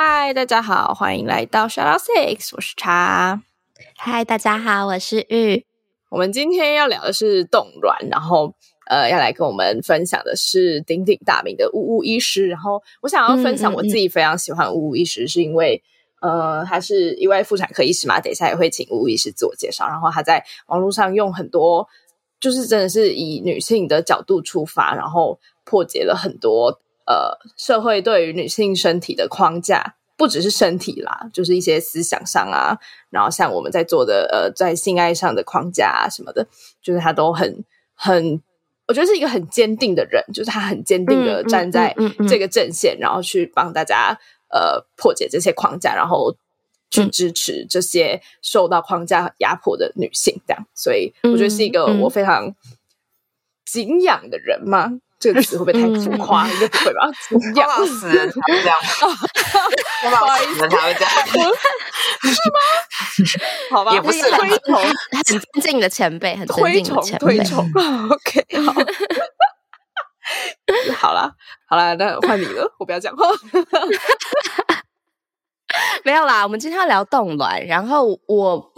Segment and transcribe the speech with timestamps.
[0.00, 3.42] 嗨，大家好，欢迎来到 Shout Out Six，我是茶。
[3.96, 5.66] 嗨，大家好，我是玉。
[6.08, 8.54] 我们今天要聊的是冻卵，然后
[8.86, 12.46] 呃，要来跟我们分享的是鼎鼎大名的呜呜医师。
[12.46, 15.82] 然后我想要分享我自己非常喜欢呜呜医师，是因为。
[16.20, 19.88] 呃，他是一位妇产科医师嘛，等一下也会请吴医师自我介绍。
[19.88, 21.88] 然后他在网络上用很多，
[22.38, 32.78] 就是真的是以女性的角度出发，然后破解了很多呃社会对于女性身体的框架，不只是身体啦，就是一些思想上啊，
[33.08, 36.46] 然后像我们在做的呃在性爱上的框架啊什么的，
[36.82, 37.64] 就是他都很
[37.94, 38.40] 很，
[38.86, 41.96] 我觉得是一个很坚定的人，就是他很坚定的站在
[42.28, 44.18] 这个阵线，然后去帮大家。
[44.50, 46.34] 呃，破解这些框架，然后
[46.88, 52.54] 去支持这些受到框架压迫的女性，这样，所以我觉得是一个我非常
[53.66, 54.90] 敬仰的人嘛。
[55.18, 56.48] 这个词会不会太浮夸？
[56.48, 57.10] 应该不会吧？
[57.54, 58.76] 要死人才会这样，
[60.02, 61.10] 不好意思，才会这样，
[62.22, 62.58] 是吗？
[63.70, 67.38] 好吧，也不是推崇，很尊敬的前辈，很尊敬的前辈。
[68.10, 68.74] OK，好。
[70.98, 71.32] 好了，
[71.66, 73.24] 好了，那换你了，我不要讲话。
[76.04, 78.72] 没有啦，我们今天要聊冻卵，然后我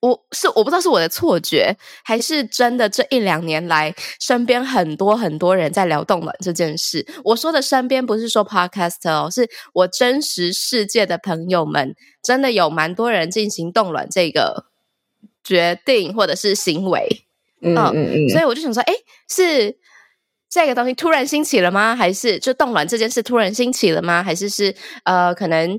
[0.00, 7.06] 我是我不知道是我的错觉，还是真的这一两年来，身边很多很多人在聊冻卵这件事。
[7.24, 14.66] 我说的身边不是说 podcast 哦，是我真实世界的朋友们，真的有蛮多人进行冻卵这个
[15.42, 17.26] 决定或者是行为。
[17.62, 18.92] 嗯嗯嗯，所以我就想说，哎，
[19.28, 19.78] 是。
[20.48, 21.94] 这个东西突然兴起了吗？
[21.94, 24.22] 还是就冻卵这件事突然兴起了吗？
[24.22, 25.78] 还是是呃，可能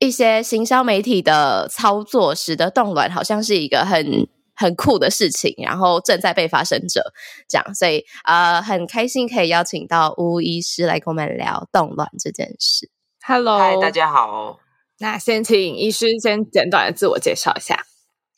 [0.00, 7.12] 一些行销媒体的操作使得冻卵好像是一个很很酷的事情，然后正在被发生着
[7.48, 12.90] 这样，所以呃，很开心可以邀请到吴医师来跟我们聊冻卵这件事。
[13.24, 14.58] Hello，嗨大家好。
[14.98, 17.84] 那先请医师先简短的自我介绍一下。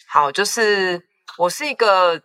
[0.09, 1.03] 好，就是
[1.39, 2.21] 我是一个。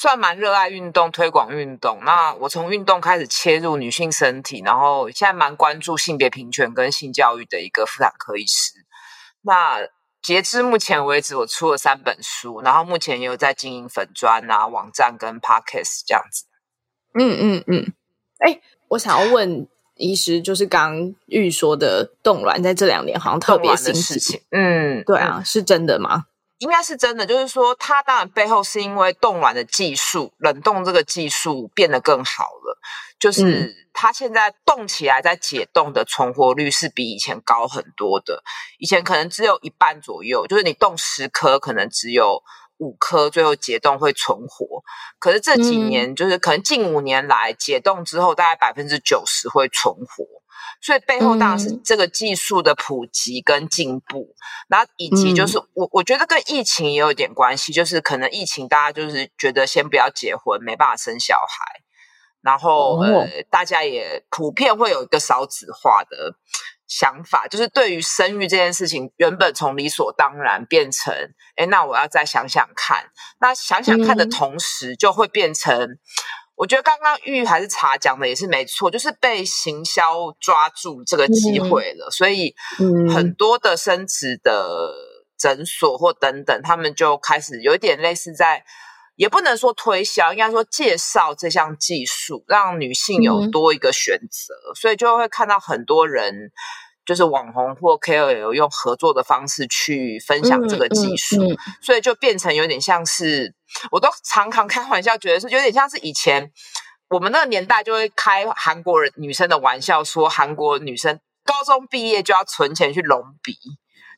[0.00, 1.98] 算蛮热爱运动、推广运动。
[2.04, 8.74] 那我从运动开始切入女性身体，然后现在蛮关注性别平权跟性教育的一个妇产科医师。
[9.42, 9.80] 那
[10.22, 16.44] 截至目前为止，我出了三本书，然后目前也有在经营粉砖啊、网站跟 podcast 这样子。
[17.14, 17.92] 嗯嗯嗯。
[18.38, 18.60] 哎，
[18.90, 19.66] 我想要问
[19.96, 24.40] 医师，就是刚玉说的冻卵，在这两年好像特别新事情。
[24.52, 26.26] 嗯，对啊，是真的吗？
[26.58, 32.78] 应该是真的，就是说，它当然背后是因为冻卵的技术，冷冻这个技术变得更好了。
[33.18, 38.42] 就是它现在冻起来再解冻的存活率是比以前高很多的。
[38.78, 42.42] 以前可能只有一半左右，就是你冻十颗，可能只有
[42.78, 44.82] 五颗最后解冻会存活。
[45.18, 50.24] 可是这几年，就是可能近五年来解冻之后，大概百分之九十会存活。
[50.80, 54.34] 所以背后当然是这个技术的普及跟进步，
[54.68, 61.82] 然后以及就是我我觉得跟疫情也有点关系，就是可能疫情大家就是觉得先不要结婚，没办法生小孩，
[62.40, 66.34] 然后呃大家也普遍会有一个少子化的
[66.86, 71.14] 想法，就是对于生育这件事情，原本从理所当然变成，
[71.56, 75.98] 哎，那我要再想想看，那想想看的同时，就会变成。
[76.58, 82.52] 我觉得刚刚玉还是茶讲的也是没错，就是被行销抓住这个机会了，所以
[83.14, 84.92] 很多的生殖的
[85.38, 88.64] 诊所或等等，他们就开始有一点类似在，
[89.14, 96.50] 也不能说推销，应该说介绍这项技术，让女性有多一个选择，所以就会看到很多人。
[97.08, 101.36] 就是网红或 KOL 用合作的方式去分享这个技术，
[101.80, 103.54] 所以就变成有点像是，
[103.90, 106.52] 我都常常开玩笑，觉得是有点像是以前
[107.08, 113.56] 我们那个年代就会开韩国人女生的玩笑，说韩国女生高中毕业就要存钱去隆鼻，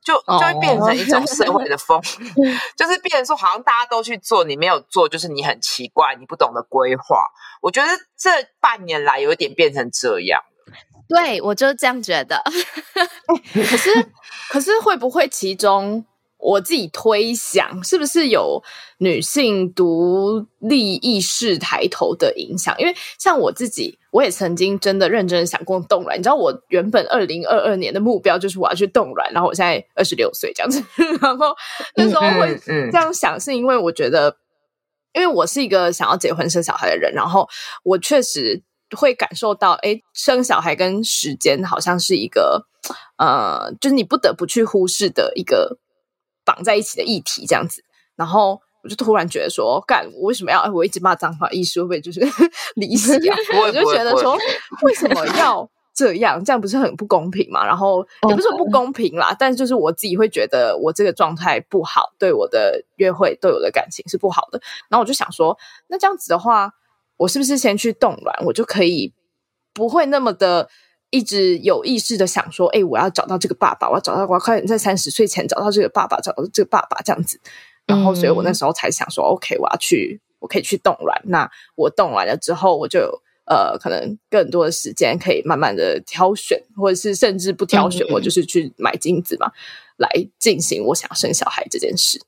[0.05, 2.03] 就就会变成一种社会的风，
[2.77, 7.29] 就是变成说好像大家都去做，你没有做就是你很奇怪，你不懂得规划。
[7.63, 7.89] 我觉得
[8.19, 10.43] 这半年来有点变成这样。
[11.15, 12.43] 对，我就是这样觉得。
[13.53, 13.91] 可是，
[14.51, 16.05] 可是会不会其中
[16.39, 18.63] 我自己推想，是不是有
[18.99, 22.75] 女性独立意识抬头的影响？
[22.79, 26.19] 因为像我自己，我也曾经真的认真想过冻卵。
[26.19, 30.83] 你知道，我原本二零二二年的目标就是我要去冻卵，然后我现在二十六岁这样子，
[31.21, 31.55] 然后
[31.97, 34.37] 那时候会这样想，是因为我觉得，
[35.13, 37.49] 因为我是一个想要结婚生小孩的人，然后
[37.83, 38.63] 我确实
[38.97, 42.67] 会感受到，哎，生小孩跟时间好像是一个，
[43.19, 45.79] 呃，就是你不得不去忽视的一个
[46.45, 47.85] 绑在一起的议题，这样子，
[48.17, 48.61] 然后。
[48.83, 51.47] 我就突然觉得说，干我为什么要我一直骂脏话？
[51.51, 52.19] 意思会不会就是
[52.77, 53.37] 离席啊？
[53.61, 54.35] 我就觉得说，
[54.81, 56.43] 为什么要这样？
[56.43, 57.63] 这样不是很不公平嘛？
[57.67, 64.59] 然后也不是不公平啦，但就是我自己会觉得我这个状态不好，对我的约会对我的感情是不好的。
[64.89, 65.59] 然后我就想说，
[65.89, 66.73] 那这样子的话，
[67.21, 69.13] 我是不是先去冻卵，我就可以
[69.75, 70.71] 不会那么的
[71.11, 77.39] 一直有意识的想说，哎，我要找到这个爸爸，我要找到我要快点在三十岁前找到这个爸爸，找到这个爸爸这样子。
[77.87, 81.21] 然后，所以我那时候才想说，OK，我要去，我可以去冻卵。
[81.25, 89.53] 那我冻卵了之后，我就呃，可能更多的时间可以慢慢的挑选，或者是甚至不挑选，我就是去买精子嘛，
[89.99, 90.09] 来
[90.39, 92.19] 进行我想生小孩这件事。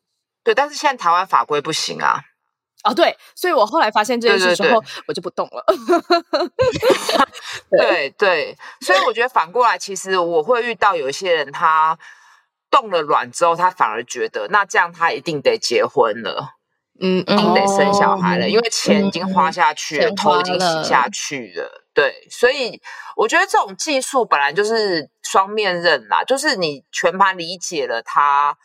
[0.44, 2.20] 对，但是现在台湾法规不行啊。
[2.82, 5.64] 哦，对，所以我后来发现这件事之后，我就不动了。
[7.70, 11.98] 对 对，所以我觉得反过来，其实我会遇到有一些人，他。
[12.72, 16.54] 冻了卵之后，他反而觉得那这样他一定得结婚了，
[16.98, 21.84] 嗯，一定得生小孩了，因为钱已经花下去了，头已经洗下去了。
[21.92, 22.80] 对，所以
[23.14, 28.56] 我觉得这种技术本来就是双面刃啦，就是你全盘理解了他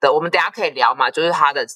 [0.00, 1.66] 的，我们等下可以聊嘛，就是他的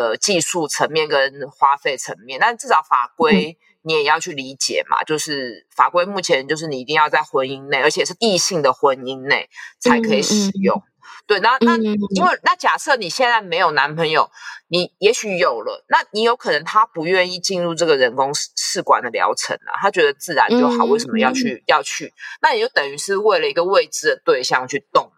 [0.00, 10.82] 的技术层面跟花费层面，但至少法规你也要去理解嘛，就是法规目前就是你一定要在婚姻内，而且是异性的婚姻内才可以使用。
[11.26, 14.30] 对，那那因为那假设你现在没有男朋友，
[14.68, 22.12] 你也许有了，那你有可能他不愿意进入这个人工试管的疗程啊，他觉得自然就好，为什么要去要去？
[22.40, 25.11] 那也就等于是为了一个未知的对象去动嘛。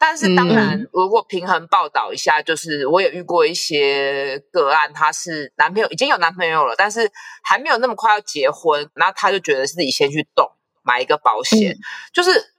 [0.00, 7.08] 但是当然，如果平衡报道一下，就是我也遇过一些个案，他是男朋友已经有男朋友了，但是
[7.44, 10.50] 还没有那么快要结婚，那他就觉得自己先去动
[10.82, 11.76] 买一个保险，
[12.12, 12.54] 就是。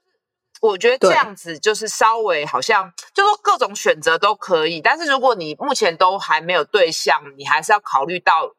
[0.62, 8.54] 我觉得这样子就是稍微好像，就说各种选择都可以，但是如果你目前都还没有对象，你还是要考虑到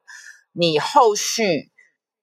[0.52, 1.70] 你后续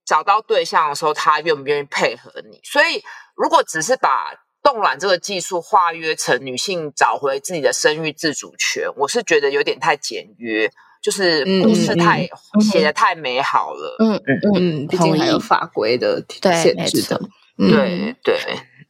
[0.03, 2.59] 找到对象的时候，他愿不愿意配合你。
[2.65, 3.01] 所以，
[3.37, 10.69] 如果只是把冻卵这个技术化约成女性找回自己的生育自主权，我是觉得有点太简约，
[11.01, 12.27] 就是故事太
[12.71, 13.95] 写的太美好了。
[13.99, 16.23] 嗯嗯嗯，毕竟还有法规的
[16.61, 17.19] 限制的。
[17.57, 18.37] 对对，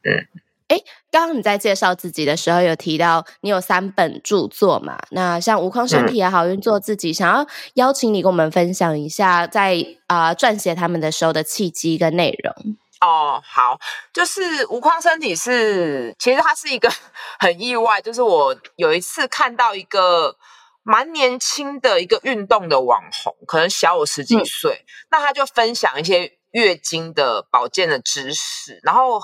[0.04, 0.26] 嗯。
[0.68, 0.78] 哎，
[1.10, 4.96] 刚刚你在介绍自己的时候有提到你有三本著作嘛？
[5.10, 7.44] 那像《无框身体也好运作自己》，想要
[7.74, 12.76] 邀请你跟我们分享一下在啊撰写他们的时候的契机跟内容。
[13.00, 13.78] 哦，好，
[14.12, 16.90] 就是无框身体是，其实它是一个
[17.40, 20.36] 很意外，就是我有一次看到一个
[20.82, 26.36] 蛮年轻的一个运动的网红，可能小我十几岁，那他就分享一些。
[26.52, 29.20] 月经的保健的知识，然后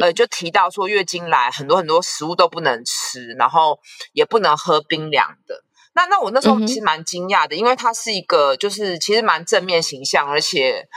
[0.00, 3.80] 呃，就提到说月经来很多很多食物都不能吃，然后
[4.12, 5.64] 也不能喝冰凉的。
[5.94, 10.88] 那那我那时候其实蛮惊讶的，因为他是一个就是其实蛮正面形象，而且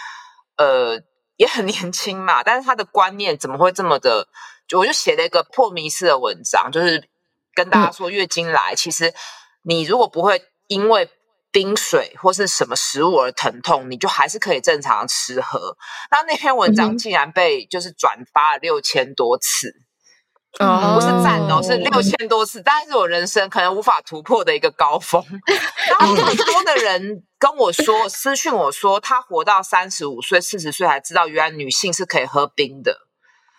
[0.57, 1.01] 呃
[1.43, 2.41] 也很年轻嘛。
[2.41, 4.27] 但是他的观念怎么会这么的？
[4.67, 7.09] 就我就写了一个破迷式的文章，就是
[7.53, 9.13] 跟大家说月经来，其实
[9.63, 11.09] 你如果不会因为。
[11.53, 15.77] 冰水或是什么食物而疼痛，你就还是可以正常吃喝。
[16.09, 19.71] 那那篇文章竟然被就是转发了六千多次，
[20.59, 25.23] 不是赞哦，是六千多次，大概是我人生可能无法突破的一个高峰。
[25.99, 33.07] 然后更多的人跟我说私讯我说，他活到三十五岁、四十岁才知道原来女性是可以喝冰的。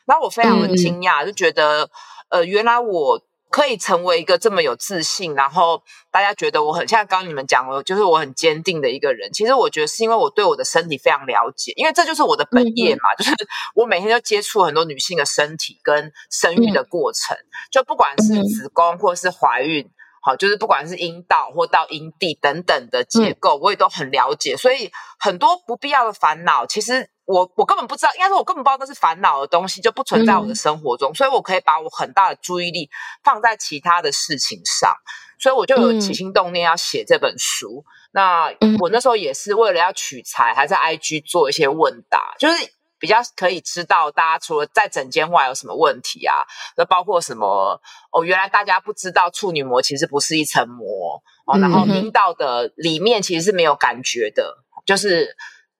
[0.07, 1.91] 然后我非常的惊讶，就觉得
[2.31, 3.21] 呃，原来我。
[3.55, 5.81] 可以成为一个这么有自信，然后
[6.11, 9.33] 大家觉得我很像刚刚你们讲了，就是我很坚定的一个人。
[9.33, 13.33] 其实我觉得是因为我对我的身体非常了解，因为这就是我的本业嘛，就是
[13.77, 17.37] 我每天都接触很多女性的身体跟生育的过程，
[17.71, 19.89] 就不管是子宫或是怀孕，
[20.21, 27.09] 好，就是不管是阴道或到阴蒂等等的结构，我也都很了解，所以很多不必要的烦恼，其实。
[27.27, 32.91] 我我根本不知道，应该说我根本不知道那是烦恼的东西，就不存在我的生活中，所以我可以把我很大的注意力
[33.23, 34.95] 放在其他的事情上，
[35.39, 37.85] 所以我就有起心动念要写这本书。
[38.13, 46.45] 那我那时候也是为了要取材，还在 IG 做一些问答，就是比较可以知道大家除了在整间外有什么问题啊，
[46.77, 47.81] 那包括什么
[48.13, 55.35] 哦，原来大家不知道处女膜其实不是一层膜哦，然后阴道的里面其实是没有感觉的，就是。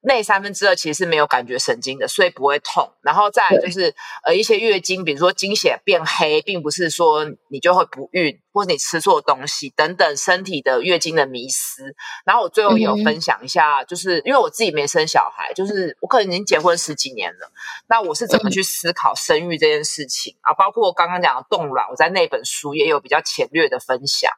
[0.05, 2.91] 内三分之二其实是没有感觉神经的，所以不会痛。
[3.01, 3.93] 然后再来就是
[4.23, 11.95] 呃一些月经，比如说经血变黑，并不是说你就会不孕，或者你吃错东西等等身体的月经的迷失。
[12.23, 17.51] 然后我最后也有分享一下，就是因为我自己没生小孩，就是我可能已经结婚十几年了，
[17.87, 20.53] 那我是怎么去思考生育这件事情啊？
[20.53, 24.31] 包括我刚刚讲的冻卵，我在那本书也有比较浅略的分享。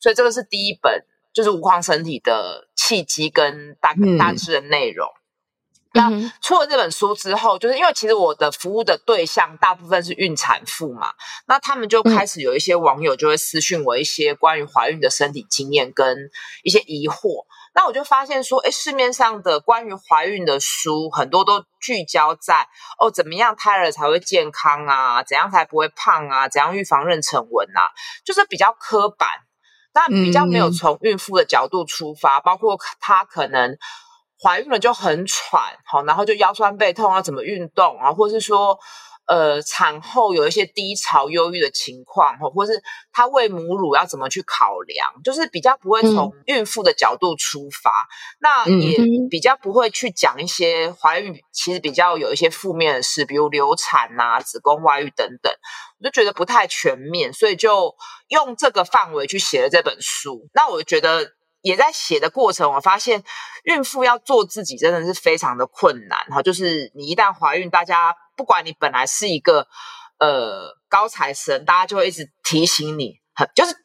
[0.00, 1.04] 所以这个是第一本。
[1.32, 5.08] 就是无框身体的契机跟大大致的内容。
[5.92, 6.08] 那
[6.40, 11.12] 出了这本书之后，就是因为其实我的服务的对象大部分是孕产妇嘛，
[11.48, 16.30] 那他们就开始有一些网友就会私讯我一些关于怀孕的身体经验跟
[16.62, 17.44] 一些疑惑。
[17.74, 22.68] 那我就发现说，哎，市面上的关于怀孕的书很多都聚焦在
[23.00, 25.24] 哦，怎么样胎儿才会健康啊？
[25.24, 26.48] 怎样才不会胖啊？
[26.48, 27.90] 怎样预防妊娠纹啊？
[28.24, 29.28] 就是比较刻板。
[29.92, 33.76] 但比较没有从孕妇的角度出发，包括她可能
[34.42, 38.78] 怀孕了就很喘，好，然后就腰酸背痛，啊怎么运动啊，或者是说。
[39.30, 42.82] 呃，产后有一些低潮、忧郁的情况，或或是
[43.12, 48.08] 她喂母乳要怎么去考量，就是比较不会从孕妇的角度出发，
[48.40, 48.98] 那也
[49.30, 55.52] 比较不会去讲一些怀孕其实比较有一些负面的事，比如流产啊、子宫外孕等等，
[56.00, 57.94] 我就觉得不太全面，所以就
[58.30, 60.48] 用这个范围去写了这本书。
[60.54, 63.22] 那我觉得也在写的过程，我发现
[63.62, 68.16] 孕妇要做自己真的是非常的困难哈，就是你一旦怀孕，大家。
[68.40, 69.68] 不管你本来是一个
[70.18, 73.76] 呃高材生，大家就会一直提醒你，很就是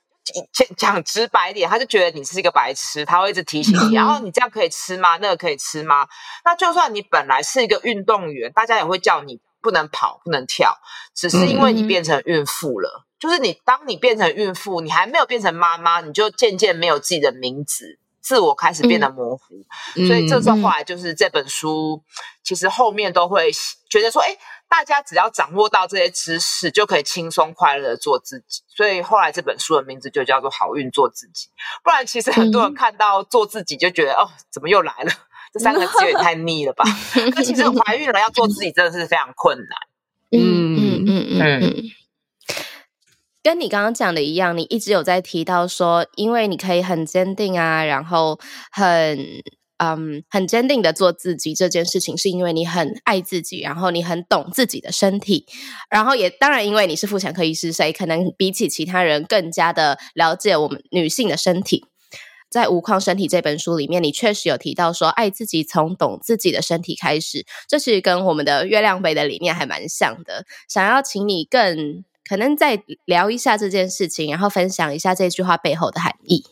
[0.53, 3.93] 讲讲直白点，他就觉得你是一个白痴，他会一直提醒你。
[3.93, 5.17] 然后你这样可以吃吗？
[5.17, 6.07] 那个可以吃吗？
[6.45, 10.73] 那就算你本来是一个运动员，大家也会叫你不能跑、不能跳，
[11.13, 13.05] 只是因为你变成孕妇了。
[13.19, 17.99] 就是你当你变成孕妇，你还没有变成妈妈，你就渐渐没有自己的名字。
[18.25, 19.63] 自我开始变得模糊，
[20.07, 22.01] 所以这时候后来就是这本书，
[22.43, 23.51] 其实后面都会
[23.87, 24.35] 觉得说，哎，
[24.67, 28.63] 大家只要掌握到这些知识，就可以轻松快乐的做自己。
[28.67, 31.47] 所以后来这本书的名字就叫做《好运做自己》。
[31.83, 35.11] 不然，其实很多人看到做自己就觉得，哦，怎么又来了？
[35.53, 36.83] 这三个字有点太腻了吧？
[37.35, 39.77] 那其实怀孕了要做自己，真的是非常困难。
[40.31, 41.83] 嗯嗯嗯嗯。
[43.45, 48.39] 跟你刚刚讲的一样，你一直有在提到说，因为你可以很坚定啊，然后
[48.71, 49.19] 很
[49.77, 55.45] 嗯很坚定的做自己这件事情，是因为你很爱自己，然后你很懂自己的身体，
[55.91, 61.85] 然后也当然因为你是妇产科医师，所以可能比起其他人更加的了解我们女性的身体。
[62.49, 70.47] 在《无框身体》这本书里面，你确实有提到说，爱自己从懂自己的身体开始，这是跟我们的月亮杯的理念还蛮像的。
[70.67, 72.03] 想要请你更。
[72.27, 76.45] 可能再聊一下这件事情，然后分享一下这句话背后的含义。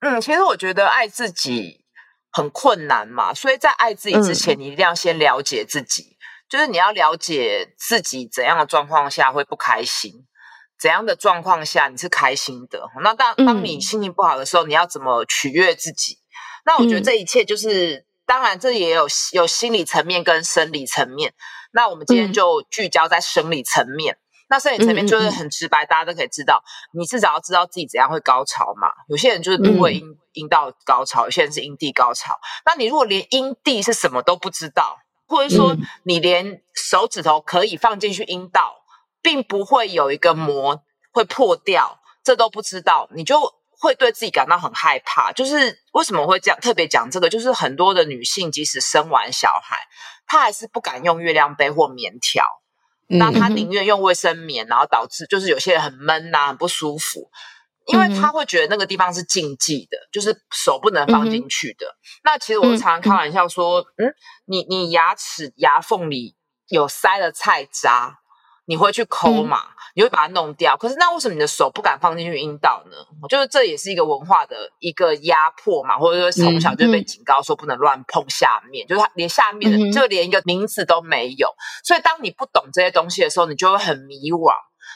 [0.00, 1.84] 嗯，其实我觉得爱自己
[2.30, 6.16] 很困难嘛，所以在爱自己之前，你一定要先了解自己。
[6.46, 10.12] 就是你要了解自己怎样的状况下会不开心，
[10.78, 12.86] 怎样的状况下你是开心的。
[13.02, 16.18] 那当当你心情不好的时候，你要怎么取悦自己？
[16.66, 21.32] 那我觉得这一切就是，当然这也有有心理层面跟生理层面。
[21.72, 24.18] 那我们今天就聚焦在生理层面。
[24.48, 28.88] 那生理层面就是很直白，大家都可以知道，你至少要知道自己怎样会高潮嘛。
[29.08, 30.02] 有些人就是不会阴
[30.34, 32.38] 阴道高潮，有些人是阴蒂高潮。
[32.66, 35.74] 那你如果连阴蒂是什么都不知道，或者说
[36.04, 38.74] 你连手指头可以放进去阴道，
[39.22, 40.82] 并不会有一个膜
[41.12, 43.40] 会破掉，这都不知道，你就
[43.80, 45.32] 会对自己感到很害怕。
[45.32, 47.30] 就是为什么会这样特别讲这个？
[47.30, 49.78] 就是很多的女性即使生完小孩，
[50.26, 52.44] 她还是不敢用月亮杯或棉条。
[53.06, 57.30] 那他宁愿用卫生棉，然后导致就是有些人很闷呐，很不舒服，
[57.86, 61.86] 因为他会觉得那个地方是禁忌的，就是手不能放进去的。
[62.22, 64.14] 那其实我常常开玩笑说，嗯，
[64.46, 66.36] 你你牙齿牙缝里
[66.68, 68.20] 有塞了菜渣。
[68.66, 69.73] 你会去抠嘛？
[69.94, 70.76] 你会把它弄掉。
[70.76, 72.96] 可是那为什么你的手不敢放进去阴道呢？
[73.22, 81.48] 我觉得这也是一个文化的一个压迫嘛，或者说从小就被警告说不能乱碰下面，就是连下面的就连一个名字都没有。
[81.82, 84.52] 所以当你不懂这些东西的时候，你就会很迷惘。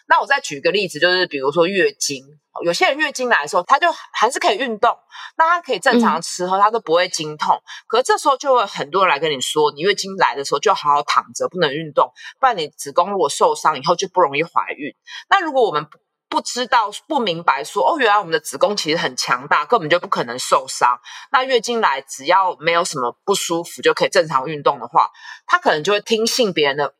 [0.09, 2.25] 那我再举个例子，就是比如说月经，
[2.65, 4.99] 有些人月经来的时候，他就还是可以运动，
[5.37, 7.63] 那他可以正常吃喝，他都不会经痛。
[7.87, 12.11] 可是这时候就会很多人来跟你说，你月经来的时候就好好躺着，不能运动，
[12.41, 14.95] 不然你子宫如果受伤以后就不容易怀孕。
[15.29, 15.87] 那如果我们
[16.31, 20.99] 不知道、不明白说，哦，原来我们的子宫其实很强大，根本就不可能受伤。
[21.33, 25.11] 那月经来只要没有什么不舒服就可以正常运动的话，
[25.47, 26.95] 他可能就会听信别人的。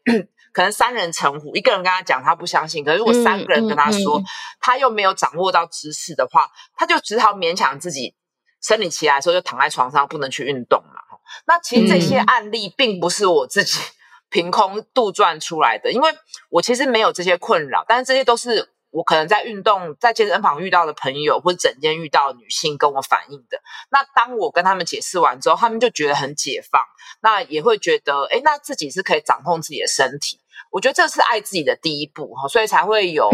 [0.53, 4.23] 可能三人成虎，一个人跟他讲，他不相信；可是如果三个人跟他说，
[4.61, 8.15] 他又没有掌握到知识的话，他就只好勉强自己
[8.61, 11.01] 生理期来的时候就躺在床上，不能去运动嘛。
[11.47, 13.79] 那其实这些案例并不是我自己
[14.31, 16.11] 凭空杜撰出来的，因为
[16.51, 18.71] 我其实没有这些困扰，但是这些都是。
[18.91, 23.61] 我可能在运动，在健身房遇到的朋友，或者整天遇到女性跟我反映的。
[23.91, 26.83] 那当我跟他们解释完之后，他们就觉得很解放，
[27.21, 30.41] 那也会觉得，哎，那自己是可以掌控自己的身体。
[30.71, 33.31] 我觉得这是爱自己的第一步哈，所以才会有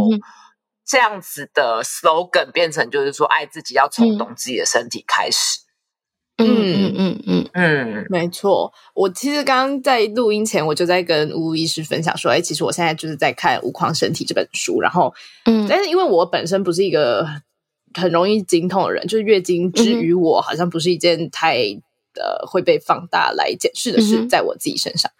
[0.86, 5.60] 这样子的 slogan 变成，就是说爱自己要从懂自己的身体开始。
[6.38, 8.72] 嗯嗯嗯嗯嗯，没错。
[8.94, 14.80] 我其实刚刚在录音前，我就在跟吴医师分享说，哎，其实我现在就是在看《无框身体》这本书。
[14.80, 15.14] 然后，
[15.44, 17.24] 嗯，但是因为我本身不是一个
[17.94, 21.58] 很容易经痛的人，就是月经之于我，好像不是一件太
[22.14, 25.10] 呃会被放大来检视的事，在我自己身上。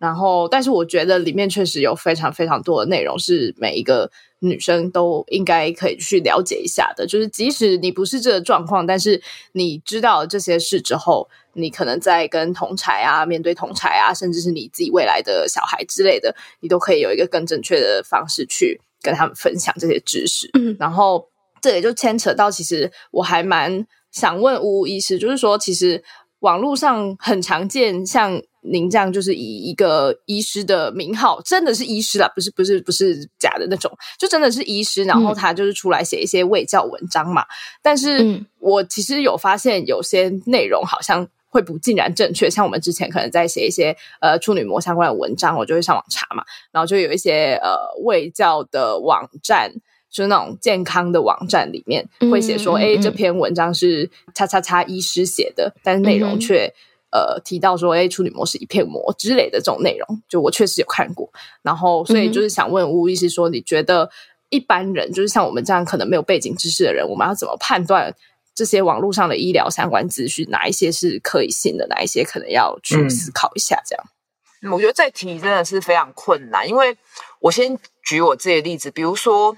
[0.00, 7.06] 然后，但是我觉得里面确实有非常非常多的内容是每一个女生都应该可以去了解一下的。
[7.06, 9.20] 就是即使你不是这个状况，但是
[9.52, 20.48] 你知道这些事之后，你可能在跟同才啊、面对同才啊，甚至是你自己未来的小孩之类的，你都可以有一个更正确的方式去跟他们分享这些知识。
[20.54, 21.28] 嗯，然后
[21.60, 26.02] 这也就牵扯到，其实我还蛮想问吴医师，就是说，其实
[26.40, 28.42] 网络上很常见，像。
[28.62, 35.02] 您这样就是以一个医师的名号，真的是医师啦，不是不是不是假的那种，就真的是医师。
[35.04, 37.42] 然后他就是出来写一些卫教文章嘛。
[37.80, 42.50] 但是我其实有发现，有些内容好像会不尽然正确。
[42.50, 46.44] 像我们之前可能在写一些呃处女膜相关的文章，我就会上网查嘛。
[46.70, 49.72] 然后就有一些呃卫教的网站，
[50.10, 56.72] 就是那种健康的网站里面会写说，哎，这篇文章是叉叉叉医师写的，但是内容却。
[57.12, 61.28] 呃，提到说，哎，处女膜是一片膜之类的这种内容，就我确实有看过。
[61.60, 64.08] 然后，所以就是想问吴医师说，你觉得
[64.48, 68.14] 一般人，就是像我们这样可能没有背景知识的人，我们要怎么判断
[68.54, 73.82] 这些网络上的医疗相关资讯，哪一些是可以信的，哪一些可能要去思考一下？
[73.84, 76.96] 这样，我觉得这题真的是非常困难，因为
[77.40, 79.56] 我先举我自己的例子，比如说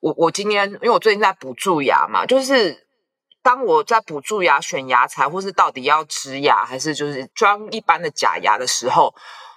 [0.00, 2.86] 我我今天，因为我最近在补蛀牙嘛，就是。
[3.42, 9.14] 当我在补蛀牙、选牙材，或是到底要植牙还是就是装一般的假牙的时候，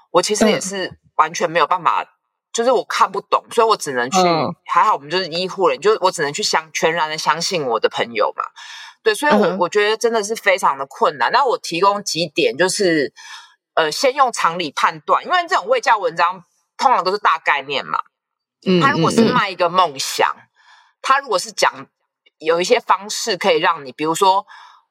[0.10, 2.06] 我其实也是完全没有办法，
[2.54, 4.18] 就是我看不懂，所以我只能去。
[4.66, 8.46] 还好我们就是医护人，就我只能去相全然的相信我的朋友嘛。
[9.04, 11.30] 对，所以我我觉得真的是非常的困难。
[11.34, 13.12] 那我提供几点，就是
[13.74, 16.42] 呃，先用常理判断，因为这种未教文章
[16.78, 18.00] 通常都是大概念嘛。
[18.66, 20.36] 嗯，他如果是卖一个梦想，
[21.02, 21.88] 他如果是讲。
[22.40, 24.46] 有一些方式可以让你，比如说，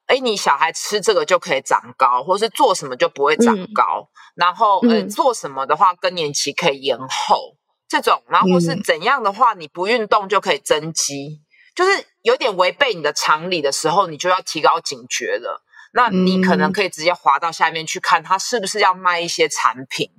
[0.07, 7.55] 哎，你小孩吃这个就可以长高，或是做什么就不会长高，然后呃，做什么的话更年期可以延后，
[7.87, 11.43] 这种，然后或是怎样的话，你不运动就可以增肌，
[11.75, 15.63] 就是有点违背你的常理的时候，你就要提高警觉了。
[15.93, 20.09] 那你可能可以直接滑到下面去看，他是不是要卖一些产品，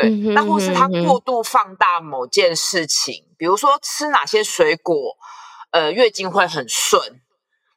[0.00, 5.16] 对，那或是他过度放大某件事情，比如说吃哪些水果。
[5.70, 7.20] 呃，月经会很顺，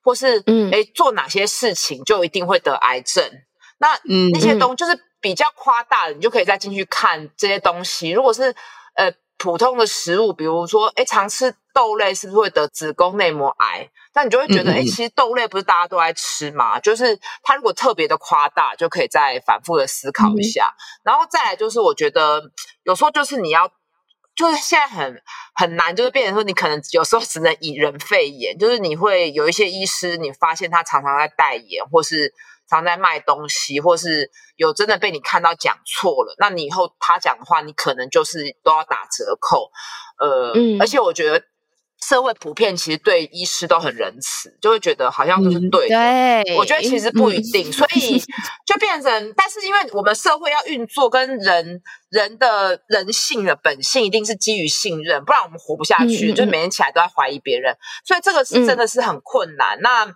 [0.01, 3.21] 或是嗯，哎，做哪些事情就一定会得癌症？
[3.79, 3.99] 那
[4.31, 8.11] 那些东就是比较夸大的，你就可以再进去看这些东西。
[8.11, 8.55] 如果是
[8.95, 13.89] 呃普通的食物，比如说哎，常吃豆类是不是会得子宫内膜癌？
[14.13, 16.79] 那你就会觉得哎，其实豆类不是大家都爱吃嘛？
[16.79, 20.73] 就是它如果特别的夸大，就可以再反复的思考一下。
[21.03, 22.41] 然后再来就是，我觉得
[22.83, 23.71] 有时候就是你要。
[24.33, 25.21] 就是现在很
[25.53, 32.33] 很难，就是变成说，你可能有时候只能以人肺炎，就是你会有一些医师，你发现他常常在代言，或是
[32.67, 39.69] 常在卖东西，或是有真的被你看到讲错了，那你以后他讲的话，你可能就是都要打折扣。
[40.17, 41.43] 呃，而且我觉得。
[42.07, 45.95] 社会普遍其实对医师都很仁慈，就会觉得好像都是对的。
[45.95, 48.19] 对，我觉得其实不一定，所以
[48.65, 56.33] 就变成，但是因为我们社会要运作，跟人人的人性的本性一定是基于信任，不然我们活不下去。
[56.33, 59.79] 就每天起来都在怀疑别人，所以这个是真的是很困难。
[59.81, 60.11] 那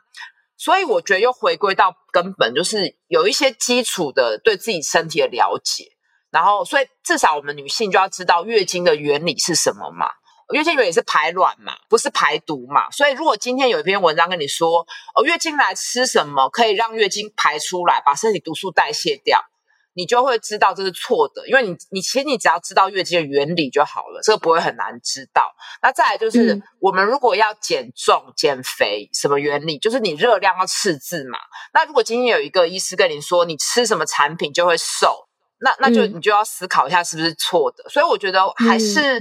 [0.57, 5.91] 所以我觉得又回归到根本，就是有一些基础的对自己身体的了解，
[6.31, 10.07] 然后所以至少我们女性就要知道月经的原理是什么嘛。
[10.53, 19.43] 月经也是排卵嘛，不是排毒嘛，所以如果今天有一篇文章跟你说，哦，月经来吃什么可以让月经排出来，把身体毒素代谢掉，
[19.93, 25.51] 你就会知道这是错的，因为你你其实你只要知道月经的原理就好了，这个不会很难知道。
[25.81, 29.79] 那再来就是，我们如果要减重减肥，什么原理？
[29.79, 31.39] 就是你热量要赤字嘛。
[31.73, 35.24] 那如果今天有一个医师跟你说，你吃什么产品就会瘦。
[35.59, 39.19] 那那就你就要思考一下是不是错的，所以我觉得还是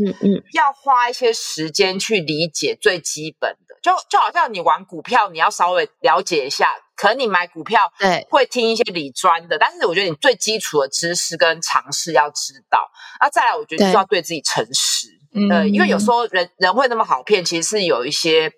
[0.53, 8.27] 要花一些时间去理解最基本的，就就好像你玩股票，你要稍微了解一下可能你买股票对。
[8.31, 12.91] 会听一些理专的，但是我觉得你最基础的知识跟常识要知道。
[13.21, 15.09] 那再来，我觉得就是要对自己诚实。
[15.37, 18.53] 嗯呃，因为有时候人人会那么好骗，其实是有一些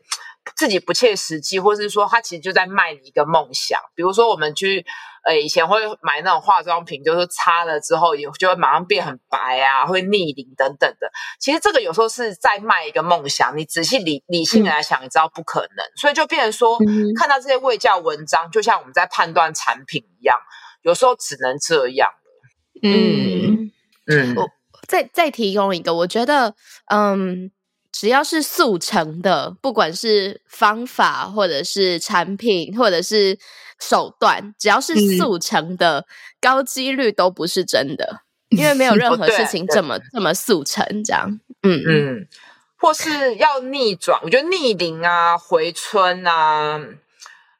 [0.54, 3.80] 自己不切实际，或是说他其实就在卖你一个梦想。
[3.94, 4.84] 比如说我们去
[5.24, 11.10] 呃以前会买那种化妆品，就是擦了之后也就会马上变很白啊，会逆龄等等的。
[11.40, 20.38] 其实这个有时候是在卖一个梦想，你仔细理理性的来想，你知道不可能，所以就变成说，嗯看到这些卫教文章，就像我们在判断产品一样，
[20.82, 22.10] 有时候只能这样。
[22.82, 23.72] 嗯，
[24.06, 24.48] 嗯我
[24.86, 26.54] 再再提供一个，我觉得，
[26.90, 27.50] 嗯，
[27.98, 33.38] 只要是速成的，不管是方法，或者是产品，或者是
[33.80, 35.16] 手段，只要是嗯。
[35.16, 36.06] 速成的，
[36.38, 38.20] 高几率都不是真的，
[38.52, 39.82] 因为没有任何事情这。
[39.82, 42.18] 么这么速成，这样，嗯嗯。
[42.18, 42.28] 嗯，
[42.76, 46.78] 或是要逆转，我觉得逆龄啊、回春啊，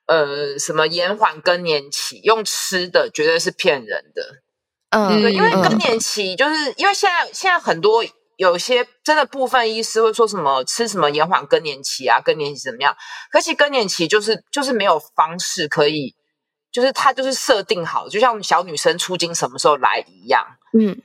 [0.05, 4.43] 呃，什么延缓更年期，用吃的绝对是骗人的。
[4.91, 8.05] 嗯，对，因为嗯更年期就是因为现在现在很多
[8.37, 12.95] 有些真的部分医师会说什么吃什么延缓更年期啊，更年期怎么样？
[13.31, 16.15] 可其实更年期就是就是没有方式可以，
[16.71, 20.47] 就是它就是设定好，就像小女生出经什么时候来一样。
[20.79, 20.97] 嗯，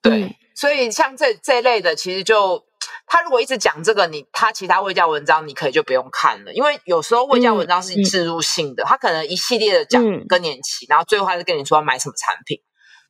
[0.00, 2.64] 对，嗯所以像这这一类的，其实就
[3.06, 12.58] 他如果一直讲这个，你他其他卫教文章你可以就不用看了，因为有时候卫教文章是植入性的，他可能一系列的讲嗯更年期，然后最后他是跟你说要买什么产品，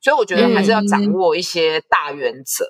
[0.01, 2.65] 所以我觉得还是要掌嗯握一些大原则。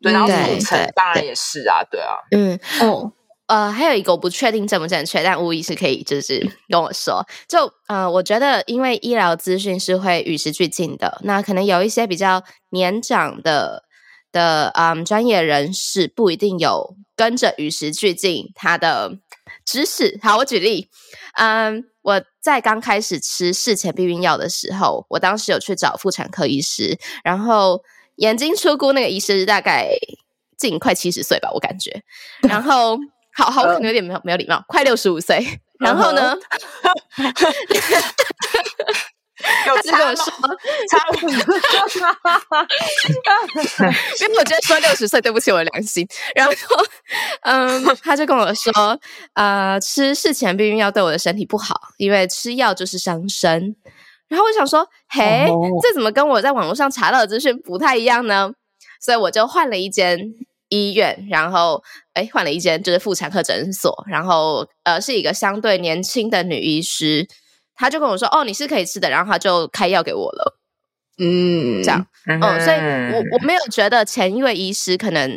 [0.00, 3.12] 对，然后对速成对当然也是啊，对啊，嗯，哦，
[3.46, 7.24] 呃，还有一个我不确定正不正确，但无疑是可以，就是跟我说。
[7.48, 13.84] 就呃，我觉得因为医疗资讯是会与时俱进的，那可能有一些比较年长的
[14.32, 19.18] 的嗯专业人士不一定有跟着与时俱进他的
[19.64, 20.18] 知识。
[20.22, 20.88] 好，我举例，
[21.38, 27.80] 嗯，我在刚开始吃事前避孕药的时候，我当时有去找妇产科医师，然后
[28.16, 29.88] 眼睛出估那个医师大概
[30.58, 32.02] 近快七十岁吧，我感觉。
[32.48, 32.98] 然后，
[33.34, 35.44] 好好，我可能有点没有没有礼貌，快六十五岁。
[35.78, 36.34] 然后呢，
[39.66, 40.24] 有他就跟我说，
[40.90, 40.98] 差
[44.20, 46.08] 因为我觉得说六十岁对不起我的良心。
[46.34, 46.54] 然后，
[47.42, 48.98] 嗯，他就跟我说，
[49.34, 53.76] 呃，吃事前避孕药对我的身体不好，因为吃药就是伤身。
[54.28, 58.52] 然后我想说，嘿，哦这怎么跟我在网络上查到的资讯不太一样呢？
[59.00, 60.18] 所以我就换了一间
[60.68, 61.82] 医院，然后
[62.14, 67.28] 哎，换了一间就是妇产科诊所，然后呃是一个相对年轻的女医师，
[67.74, 70.58] 她就跟我说，哦，你是可以吃的，然后她就开药给我了，
[71.18, 72.06] 嗯，这样。
[72.26, 75.30] 嗯，所以我我没有觉得前一位医师可能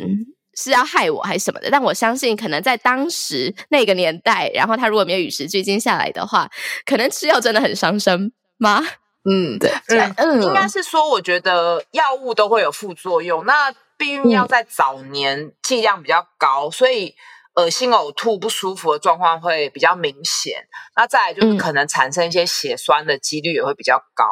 [0.56, 6.50] 是要害我还是什么的，但我相信可能在当时那个年代，然后他如果没有与时俱进下来的话，
[6.84, 8.86] 可能吃药真的很伤身吗？
[9.24, 13.44] 嗯，对，嗯，嗯应该是说，我觉得药物都会有副作用。
[13.44, 17.14] 那避孕药在早年剂量比较高，所以
[17.54, 20.66] 恶心、呕吐、不舒服的状况会比较明显。
[20.96, 24.24] 那再来就是嗯可能产生一些血栓的几率也会比较高。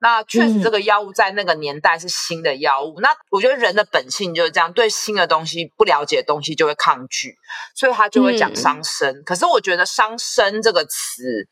[0.00, 2.98] 那确实，嗯这个药物在那个年代是新的药物。
[3.00, 7.36] 那我觉得人的本性就是这样，对新的东西、不了解的东西就会抗拒，
[7.76, 9.22] 所以他就会讲嗯伤身。
[9.24, 11.46] 可是我觉得“伤身”这个词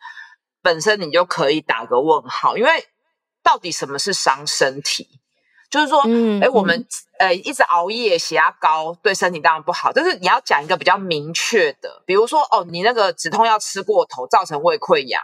[0.63, 2.87] 本身你就可以打个问号，因为
[3.43, 5.09] 到底什么是伤身体？
[5.71, 6.85] 就是说，嗯哎、我们
[7.21, 9.93] 呃一直熬夜，血压高，对身体当然不好。
[9.93, 15.23] 但是你要讲一个比较明确的，比如说，哦，你那个止痛药吃过头，造成胃溃疡，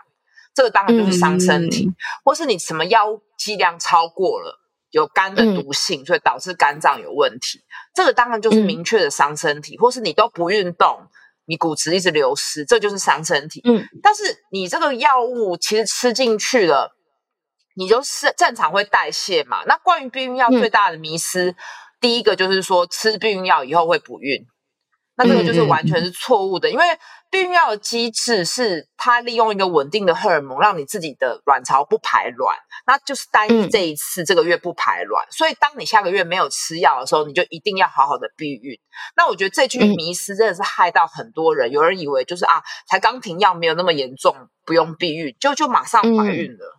[0.55, 1.89] 这个当然就是伤身体；
[2.25, 4.61] 或是你什么药物剂量超过了，
[4.93, 7.61] 有肝的毒性，所以导致肝脏有问题，
[7.93, 11.09] 这个当然就是明确的伤身体；或是你都不运动。
[11.47, 13.61] 你骨质一直流失，这就是伤身体。
[13.65, 16.97] 嗯，但是你这个药物其实吃进去了，
[17.77, 19.63] 你就是正常会代谢嘛。
[19.67, 21.55] 那关于避孕药嗯最大的迷思，
[22.01, 24.45] 第一个就是说吃避孕药以后会不孕，
[25.17, 26.85] 那这个就是完全是错误的，因为
[27.37, 38.79] 避孕药的机制是它利用一个稳定的荷尔蒙，让你自己的卵巢不排卵，那就是单这一次这个月不排卵，所以当你下个月没有吃药的时候，你就一定要好好的避孕。
[39.17, 46.76] 那我觉得这句嗯迷思真的是害到很多人，有人以为就是啊，才刚停药没有那么严重，不用避孕，就就马上怀孕了。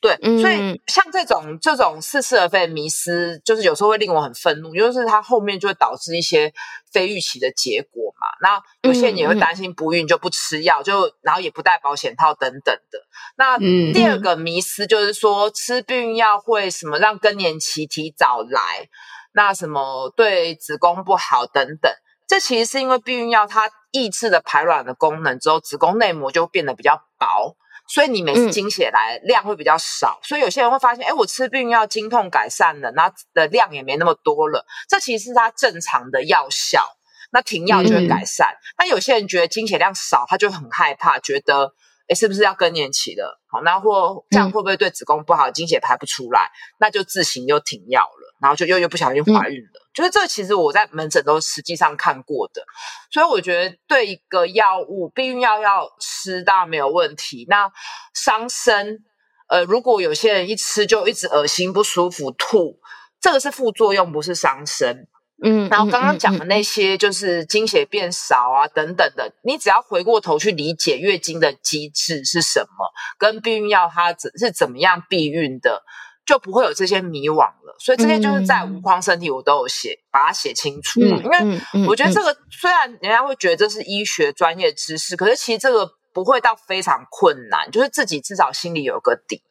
[0.00, 6.52] 对，所以嗯像这种这种似是而非的迷思，就是有时候会令我很愤怒，就是它后面就会导致一些
[6.92, 8.28] 非预期的结果嘛。
[8.40, 13.00] 那有些人也会担心不孕就不吃药，就然后也不戴保险套等等的。
[13.36, 18.88] 那嗯第二个迷思就是说，吃避孕药会什么让更年期提早来，
[19.32, 21.92] 那什么对子宫不好等等。
[22.28, 27.56] 这其实是因为避孕药它抑制了排卵的功能之后，子宫内膜就变得比较薄。
[27.88, 36.86] 所以你每次经血来量会比较少，所以有些人会发现，哎，我吃避孕药经痛改善了，那的量也没那么多了，这其实是它正常的药效。
[37.30, 38.56] 那停药就会改善。
[38.78, 41.74] 那有些人觉得经血量少，他就很害怕，觉得
[42.08, 43.38] 哎，是不是要更年期了？
[43.46, 45.50] 好，那或这样会不会对子宫不好？
[45.50, 49.88] 经血排不出来，那就自行就停药了，然后就又又不小心怀孕了。
[49.94, 52.62] 就是这其实我在门诊都实际上看过的，
[53.10, 57.44] 所以我觉得对一个药物避孕药要吃当然没有问题。
[57.48, 57.70] 那
[58.14, 59.04] 伤身，
[59.48, 62.78] 呃，如果有些人一吃就一直恶心不舒服吐，
[63.20, 65.08] 这个是副作用，不是伤身。
[65.40, 75.84] 嗯，然后刚刚讲的那些就是经血变少啊等等的，你只要回过头去理解月经的机制是什么，跟避孕药它怎是怎么样避孕的，
[76.28, 77.74] 就不会有这些迷惘了。
[77.80, 81.00] 所以这些就是在无框身体我都有写，把它写清楚。
[81.00, 89.42] 因为我觉得这个虽然人家会觉得这是医学专业知识，可是其实这个不会到非常困难，就是自己至少心里有个底。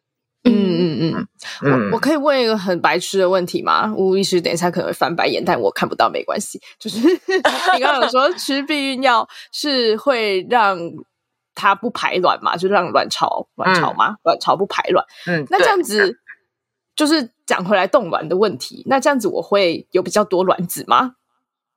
[0.44, 1.28] 嗯嗯
[1.62, 3.92] 嗯，我我可以问一个很白痴的问题吗？
[3.98, 6.62] 吴医师等一下可能会翻白眼，但我看不到，没关系。
[6.80, 7.00] 就是
[7.74, 10.78] 你刚刚有说吃避孕药是会让
[11.56, 12.56] 它不排卵嘛？
[12.56, 14.16] 就让卵巢卵巢吗？
[14.24, 15.06] 卵巢不排卵？
[15.26, 16.18] 嗯，那这样子
[16.98, 18.84] 就是讲回来冻卵的问题。
[18.88, 21.14] 那这样子我会有比较多卵子吗？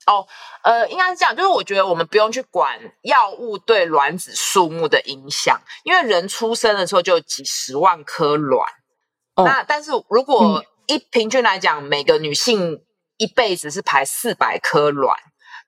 [0.06, 0.26] 哦，
[0.64, 8.66] 呃，应该是这样，就是我觉得我们不用去管药物对卵子数目的影响，因为人出生的时候就有几十万颗卵。
[9.36, 12.82] 那但是如果一平均来讲，每个女性
[13.18, 15.16] 一辈子是排四百颗卵，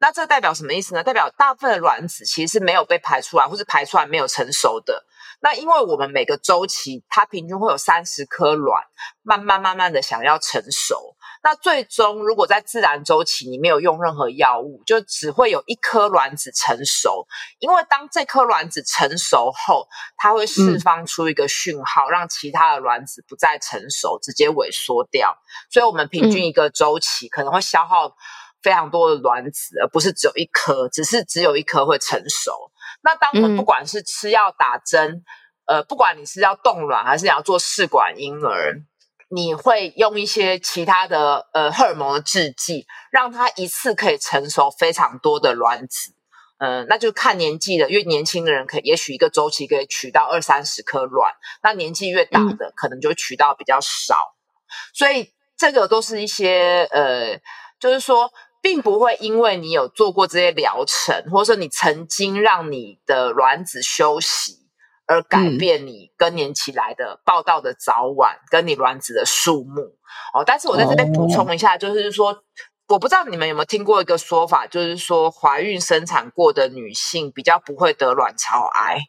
[0.00, 1.04] 那这代表什么意思呢？
[1.04, 5.04] 代表大部分的卵子其实是没有被排出来，或是排出来没有成熟的。
[5.42, 8.84] 那因为我们每个周期，它平均会有三十颗卵，
[9.22, 11.16] 慢慢慢慢的想要成熟。
[11.42, 17.26] 那最终，如果在自然周期你没有用任何药物，就只会有一颗卵子成熟。
[17.58, 25.36] 因为当这颗卵子成熟后，它会释放出一个讯号，让其他的卵子不再成熟，直接萎缩掉。
[25.68, 28.14] 所以，我们平均一个周期可能会消耗
[28.62, 32.70] 非常多的卵子，而不是只有一颗，只是只有一颗会成熟。
[33.02, 35.24] 那当我们不管是吃药打针，
[35.66, 38.82] 呃，不管你是要冻卵还是要做试管婴儿。
[39.34, 46.12] 你会用一些其他的呃荷尔蒙的制剂，让它一次可以成熟非常多的卵子，
[46.58, 54.34] 嗯，那就看年纪的，越年轻的人可以，也许一个周期可以取到二三十颗卵，那年纪越大的可能就取到比较少，
[54.92, 57.40] 所以这个都是一些呃，
[57.80, 58.30] 就是说，
[58.62, 64.62] 并不会因为你有做过这些疗程，或者说你曾经让你的卵子休息。
[65.04, 69.98] 而改变你更年期来的报道的早晚，跟你卵子的数目
[70.32, 70.44] 哦。
[70.46, 72.44] 但是我在这边补充一下，就是说，
[72.88, 79.00] 我不知道你们有没有听过一个说法，就是说，怀孕生产过的女性比较不会得卵巢癌。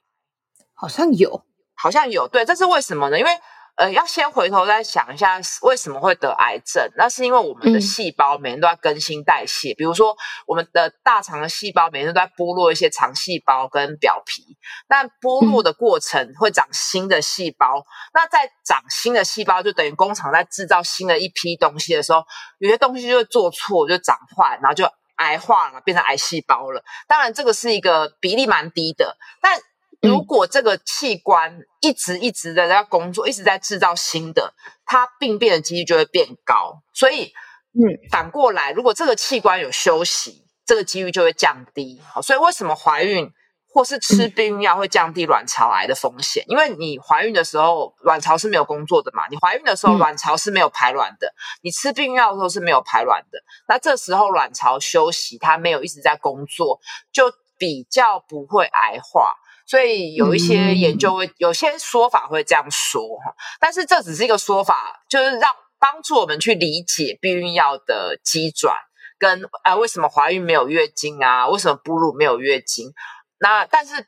[0.73, 2.27] 好像有，好像有。
[2.27, 3.17] 对，这是为什么呢？
[3.17, 3.31] 因为。
[3.75, 6.87] 呃，要先回头再想一下为什么会得癌症？
[6.95, 14.57] 那是因为我们的细胞每天都在更新代谢，比如说我们的大肠的细胞每天都在剥落一些肠细胞跟表皮，
[14.87, 17.83] 那剥落的过程会长新的细胞，
[18.13, 22.23] 那在长新的细胞就等于工厂在制造新的一批东西的时候，
[22.59, 26.83] 有些东西就会做错，就长坏，然后就癌化了，变成癌细胞了。
[27.07, 29.59] 当然，这个是一个比例蛮低的，但。
[30.03, 34.53] 如果这个器官一直一直的在工作，一直在制造新的，
[34.85, 36.81] 它病变的几率就会变高。
[36.93, 37.33] 所以，
[37.71, 42.01] 嗯，反过来，如果这个器官有休息，这个几率就会降低。
[42.05, 43.31] 好，所以为什么怀孕
[43.73, 46.43] 或是吃避孕药会降低卵巢癌的风险？
[46.47, 49.23] 因为你怀孕的时候，卵巢是没有工作的嘛。
[49.29, 51.33] 你怀孕的时候，卵巢是没有排卵的。
[51.61, 53.39] 你吃避孕药的时候是没有排卵的。
[53.67, 56.79] 那这时候卵巢休息，它没有一直在工作，
[57.11, 59.37] 就比较不会癌化。
[59.65, 65.49] 所以有一些研究会，有些说法会这样说哈，但是这只是一个说法，就是让
[65.79, 68.75] 帮助我们去理解避孕药的机转
[69.17, 72.93] 跟啊为什么怀孕没有月经啊，为什么哺乳没有月经？
[73.39, 74.05] 那但是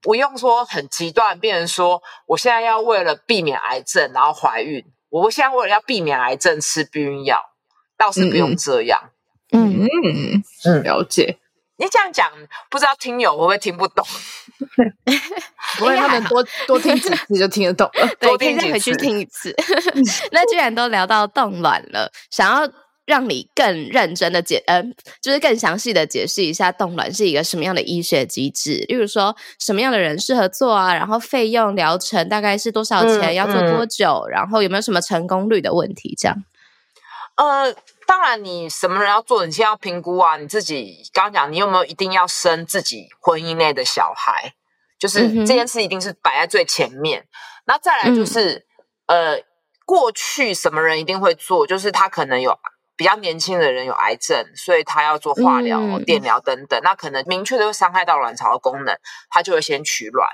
[0.00, 7.42] 不用说很极端，变成说我现在要为了避免癌症然后怀孕，我现在为了要避免癌症吃避孕药，
[7.96, 9.10] 倒是不用这样。
[9.50, 9.88] 嗯
[10.64, 11.38] 嗯，了解。
[11.78, 12.28] 你这样讲，
[12.68, 14.04] 不知道听友会不会听不懂？
[15.78, 18.08] 不会，他们多多听几次就听得懂了。
[18.18, 19.54] 对， 可以再回去听一次。
[20.32, 22.68] 那既然都聊到冻卵了，想要
[23.06, 28.84] 让你更认真的解，嗯，就是更详细的解释一下冻卵是一个什么样的医学机制。
[28.88, 30.92] 例如说，什么样的人适合做啊？
[30.92, 33.34] 然后费用疗程大概是多少钱？
[33.34, 34.26] 要做多久？
[34.28, 36.16] 然后有没有什么成功率的问题？
[36.18, 36.36] 这样？
[37.36, 37.72] 呃。
[38.08, 40.38] 当然，你什么人要做，你先要评估啊。
[40.38, 44.54] 你自己刚刚讲，你有没有一定要生自己婚姻内的小孩？
[44.98, 47.28] 就是这件事一定是摆在最前面。
[47.66, 48.66] 那再来就是，
[49.08, 49.42] 呃，
[49.84, 52.58] 过去什么人一定会做，就是他可能有
[52.96, 60.26] 比较年轻的人有癌症，所以他要做化疗、嗯电疗等等，那可能明确的会伤害到卵巢的功能，他就会先取卵。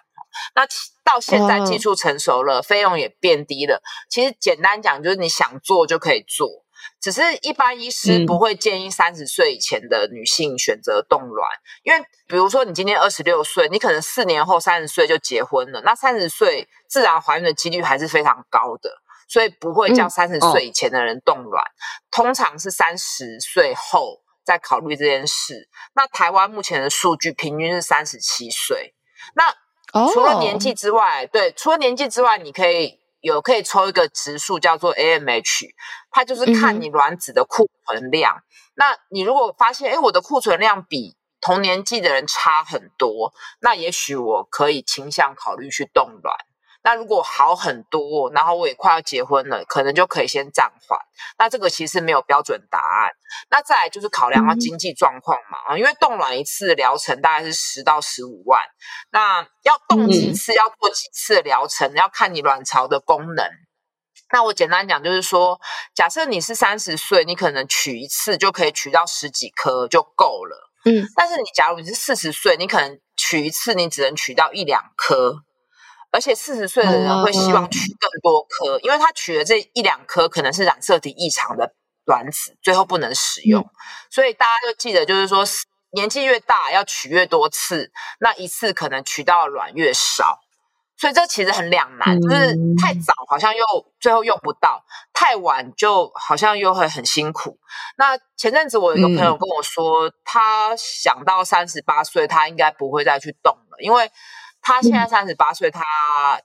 [0.55, 0.65] 那
[1.05, 3.83] 到现在哦技术成熟了，费用也变低了。
[4.09, 6.64] 其实简单讲，就是你想做就可以做，
[7.01, 8.27] 只是一般医师嗯。
[8.27, 11.51] 不会建议三十岁以前的女性选择冻卵，
[11.83, 18.91] 因为比如说你今天二十六岁，你可能四年后三十岁就结婚了，那三十岁自然怀孕的几率还是非常高的，
[19.29, 20.53] 所以不会叫嗯三十哦。
[20.53, 21.63] 岁以前的人冻卵，
[22.11, 25.69] 通常是三十岁后再考虑这件事。
[25.95, 28.95] 那台湾目前的数据平均是三十七岁，
[29.37, 29.51] 那
[29.93, 35.71] 哦除了年纪之外，对，除了年纪之外，你可以有可以抽一个指数叫做 AMH，
[36.11, 38.43] 它就是看你卵子的库存量。
[38.75, 43.33] 那你如果发现，哎，我的库存量比同年纪的人差很多，
[43.63, 46.37] 那也许我可以倾向考虑去冻卵。
[46.85, 50.99] 那如果好很多，然后我也快要结婚了，可能就可以先暂缓。
[51.39, 53.11] 那这个其实没有标准答案。
[53.51, 58.63] 那再来就是考量到嗯经济状况嘛，啊，因为冻卵一次疗程大概是十到十五万，
[59.11, 63.45] 那要冻几嗯次，要做几次的疗程，要看你卵巢的功能。
[64.31, 65.59] 那我简单讲，就是说，
[65.95, 70.71] 假设你是三十岁，你可能取一次就可以取到十几颗就够了。
[70.85, 75.37] 嗯，但是你假如你是四十岁，你可能取一次你只能取到一两颗，
[76.15, 81.75] 而且四十岁的人会希望取更多颗，因为他取了这一两颗可能是染色体异常的
[82.05, 83.69] 卵子，最后不能使用。
[84.11, 85.45] 所以大家就记得，就是说
[85.91, 90.39] 年纪越大要取越多次，那一次可能取到的卵越少。
[90.97, 93.65] 所以这其实很两难，就是嗯太早好像又
[93.99, 97.59] 最后用不到，太晚就好像又会很辛苦。
[97.99, 104.09] 那前阵子我有一个朋友跟我说，他想到三十八岁，他应该不会再去动了，因为
[104.67, 105.85] 他现在三十八岁，他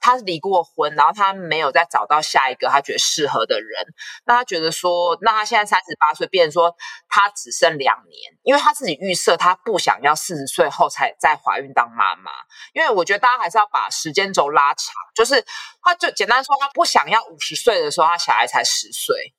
[0.02, 3.86] 他离过婚，然后他没有再找到下一个他觉得适合的人。
[4.26, 6.76] 那他觉得说，那他现在三十八岁，变成说
[7.08, 12.30] 他只剩两年，因为他自己预设他不想要四十岁后才再怀孕当妈妈。
[12.74, 15.42] 因为我觉得大家还是要把时间轴拉长，就是
[15.82, 19.34] 他就简单说，他不想要五十岁的时候，他小孩才十岁，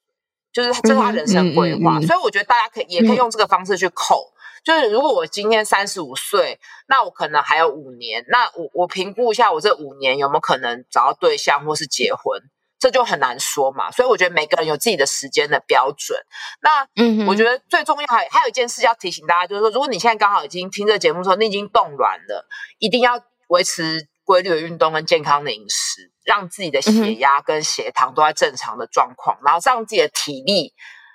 [0.54, 1.98] 就是这是他人生规划。
[1.98, 4.32] 嗯嗯嗯嗯所以我觉得大家可以也可以用这个方式去扣。
[4.64, 12.40] 就是如果我今天三十五岁，那我可能还有五年，那我我评估一下，我这五年有没有可能找到对象或是结婚，
[12.78, 13.90] 这就很难说嘛。
[13.90, 16.18] 所以我觉得每个人有自己的时间的标准。
[16.62, 22.46] 那嗯我觉得最重要还还有一件事要提醒大家，就是说，如果你现在刚好已经听这个节目的时候，你已经冻卵了，
[22.78, 30.72] 一定要维持规律的运动跟健康的饮食，让自己的血压跟血糖都在正常的状况，然后让自己的体力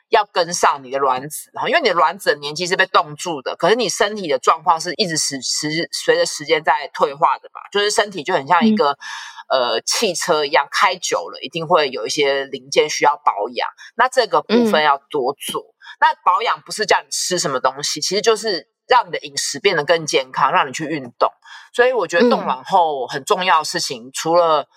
[0.10, 8.98] 要跟上你的卵子，因为你的卵子的年纪是被冻住的，可是你身体的状况是一直时时随着时间在退化的嘛，就是身体就很像一个。
[9.48, 13.70] 呃，汽车一样开久了，一定会有一些零件需要保养。
[13.96, 15.76] 那这个部分要多做。
[16.00, 21.30] 那保养不是叫你吃什么东西，其实就是让你的饮食变得更健康，让你去运动。
[21.76, 24.68] 所以我觉得冻卵后很重要的事情，除了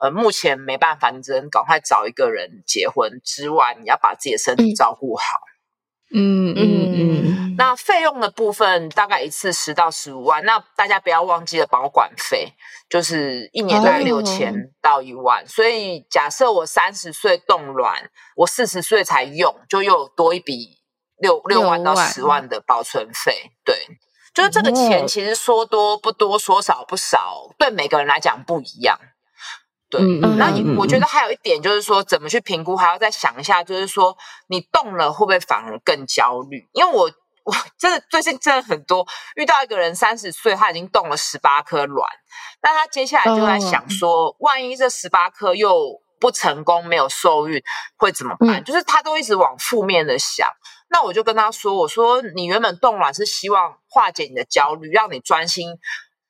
[0.00, 5.40] 呃目前没办法，你只能赶快找一个人结婚之外，你要把自己的身体照顾好。
[6.10, 12.54] 嗯嗯嗯，那费用的部分大概一次十到十五万，那大家不要忘记了保管费，
[12.88, 15.46] 就是一年大概哦六千到一万。
[15.46, 20.78] 所以假设我三十岁冻卵，我四十岁才用，就又多一笔
[21.18, 23.50] 六六万到十万的保存费。
[23.62, 23.86] 对，
[24.32, 28.98] 就是这个钱哦其实说多不多，说少不少，对每个人来讲不一样。
[29.90, 30.00] 对，
[30.36, 34.16] 那嗯嗯我觉得还有一点就是说，怎么去评估，还要再想一下，就是说
[34.48, 36.68] 你动了会不会反而更焦虑？
[36.72, 37.10] 因为我
[37.44, 42.08] 我真的最近真的很多遇到一个人三十岁，他已经动了十八颗卵，
[42.62, 47.62] 那他接下来就在想说，万一这十八颗又不成功，没有受孕
[47.96, 48.60] 会怎么办？
[48.60, 50.48] 嗯就是他都一直往负面的想。
[50.90, 55.68] 那我就跟他说：“我说你原本冻卵是希望化解你的焦虑，让你专心，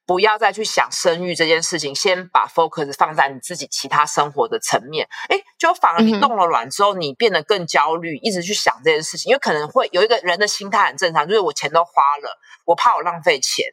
[0.08, 5.06] 不要再去想生育这件事情，先把 focus 放在你自己其他生活的层面。
[5.28, 11.90] 诶，就反而你嗯哼冻了卵之后，你变得更焦虑，一直去想这件事情，因为可能会有一个人的心态很正常，就是我钱都花
[12.22, 13.66] 了，我怕我浪费钱。”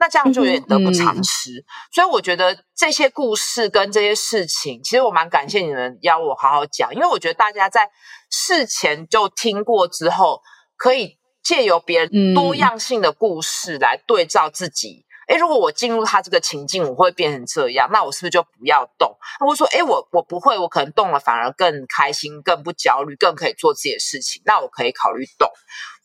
[0.00, 7.88] 那这样就有点得不偿失，所以我觉得这些故事跟这些事情，其实我蛮感谢你们邀我好好讲，因为我觉得大家在
[8.30, 10.40] 事前就听过之后，
[10.76, 15.03] 可以借由别人多样性的故事来对照自己。
[15.28, 19.16] 诶，如果我进入他这个情境，我会变成这样，那我是不是就不要动？
[19.38, 25.48] 他会说，哎，我我不会，我可能动了反而更开心、更不焦虑、更可以做自己的事情，那我可以考虑动。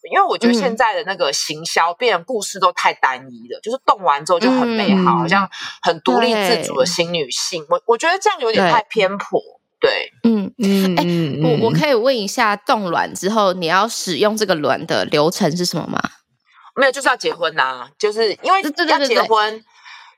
[0.10, 5.50] 因为我觉得现在的那个行销变故事都太单一了，就是动完之后就很美好，好像
[5.82, 7.66] 很独立自主的新女性。
[7.70, 9.42] 我我觉得这样有点太偏颇。
[9.82, 11.04] 对，嗯嗯， 哎，
[11.44, 16.02] 我我可以问一下，冻卵之后你要使用这个卵的流程是什么吗？
[16.80, 19.64] 没有，就是要结婚呐，就是因为要结婚。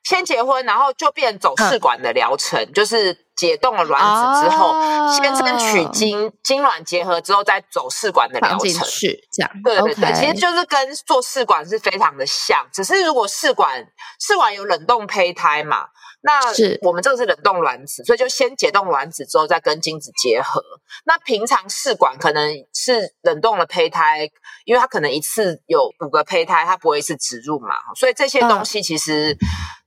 [0.03, 4.73] 先结婚，然后就变走试管的疗程，就是解冻了卵子之后，
[5.13, 8.71] 先生取精，精卵结合之后再走试管的疗程。
[8.83, 13.85] 是这样，对对对，其实就是跟做试管是非常的像，只是如果试管
[14.19, 15.85] 试管有冷冻胚胎嘛。
[16.21, 16.39] 那
[16.81, 20.63] 我们这个是冷冻卵子，所以就先解冻卵子之后再跟精子结合。
[21.05, 24.29] 那平常试管可能是冷冻了胚胎，
[24.65, 29.35] 因为它可能一次有五个胚胎，它不会是植入嘛，所以这些东西其实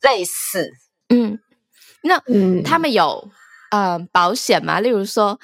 [0.03, 0.71] 类似。
[1.09, 1.39] 嗯，
[2.03, 3.31] 那嗯他们有
[3.71, 4.81] 呃保险吗？
[4.81, 5.39] 例如说。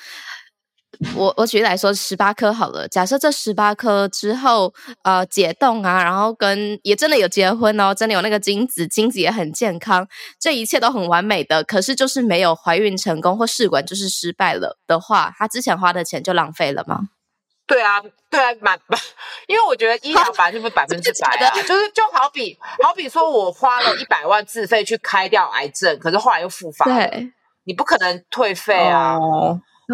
[1.15, 2.87] 我我举例来说，十八颗好了。
[2.89, 10.07] 假设这十八颗之后，呃，解冻啊，然后跟也真的有结婚哦，真的有那个精子，精子也很健康，
[10.39, 11.65] 这一切都很完美的。
[11.65, 17.09] 可是就是没有怀孕成功或试管就是失败了的话，他之前花的钱就浪费了吗？
[17.67, 18.79] 对啊，对啊，满，
[19.47, 27.31] 因为我觉得医疗反正就是百分之百啊， 就是就好比好比说我花了一百万自费去开掉癌症，可是后来又复发，对，
[27.65, 29.17] 你不可能退费啊。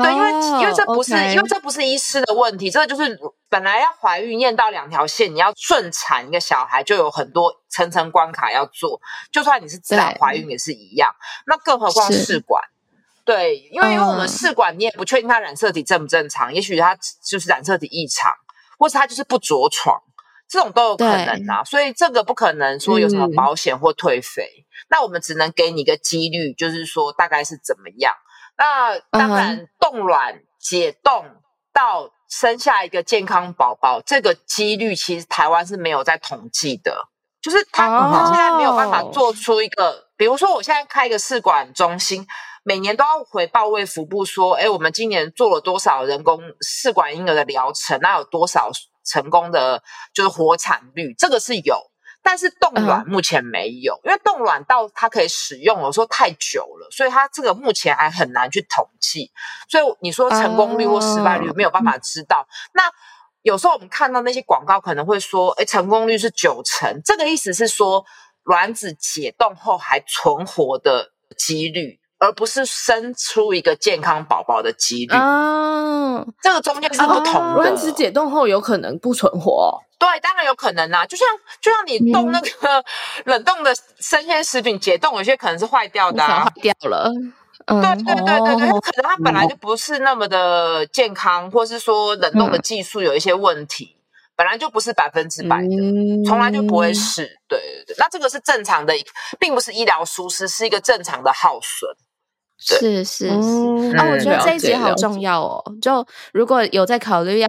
[0.03, 0.31] 对，因为
[0.61, 3.19] 因为这不是因为这不是医师的问题，这个就是
[3.49, 9.01] 本来要怀孕验到两条线，你要顺产一个小孩，就有很多层层关卡要做。
[9.33, 11.15] 就算你是自然怀孕也是一样，
[11.47, 12.63] 那更何况试管？
[13.25, 18.33] 对，因为因为我们试管你也不确定它染色体正不正常，也许它就是染色体异常，
[18.79, 19.99] 或是它就是不着床，
[20.47, 21.65] 这种都有可能啊。
[21.65, 24.49] 所以这个不可能说有什么保险或退费，
[24.91, 28.13] 那我们只能给你一个几率，就是说大概是怎么样。
[28.59, 31.27] 那当然，冻卵解冻
[31.73, 37.09] 到生下一个健康宝宝，这个几率其实台湾是没有在统计的，
[37.43, 42.27] 就是他他现在没有办法做出一个，比如说我现在开一个试管中心，
[42.65, 48.71] 每年都要回报卫福部说，哎，我们今年做了多少人工试管婴儿的疗程，那有多少
[49.05, 49.83] 成功的，
[50.15, 51.91] 就是活产率，这个是有。
[52.29, 59.31] 但是冻卵目前没有，因为冻卵到它可以使用，有时候太久了，所以它这个目前还很难去统计。
[59.69, 62.45] 所以你说成功率或失败率没有办法知道。
[62.75, 62.83] 那
[63.43, 68.05] 有时候我们看到那些广告可能会说，哎，成功率是九成，这个意思是说
[68.43, 72.01] 卵子解冻后还存活的几率。
[72.19, 77.53] 而不是生出一个健康宝宝的几率啊，这个中间是不同的。
[77.57, 81.07] 卵子解冻后有可能不存活，对，当然有可能啊。
[81.07, 81.27] 就像
[81.61, 82.85] 就像你冻那个
[83.25, 87.11] 冷冻的生鲜食品解冻，有些可能是坏掉的，坏掉了。
[87.67, 93.97] 对对对对对，可能它本来就不是那么的健康，或是说冷冻的技术有一些问题，
[94.37, 95.77] 本来就不是百分之百的，
[96.27, 97.25] 从来就不会是。
[97.49, 98.95] 对对对，那这个是正常的，
[99.41, 101.91] 并不是医疗疏失，是一个正常的耗损。
[102.59, 103.29] 是是是，
[103.97, 105.63] 啊，我觉得这一集好重要哦。
[105.81, 107.49] 就如果有在考虑要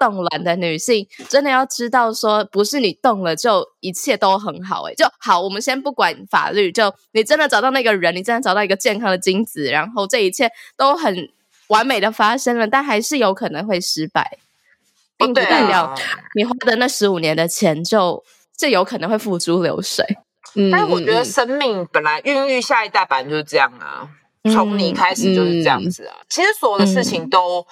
[0.00, 5.40] 冻卵的女性，真的要知道说，不是你冻了就一切都很好哎，就好。
[5.40, 11.28] 我们先不管法律，就你真的找到那个人，你真的找到一个健康的精子，然后这一切都很
[11.68, 14.38] 完美的发生了，但还是有可能会失败，
[15.18, 15.94] 并不代表
[16.34, 18.24] 你花的那十五年的钱就
[18.56, 20.04] 就有可能会付诸流水。
[20.54, 24.08] 嗯，但是我觉得生命本来孕育下一代版就是这样啊。
[24.52, 26.16] 从你开始就是这样子啊！
[26.28, 27.66] 其实所有的事情都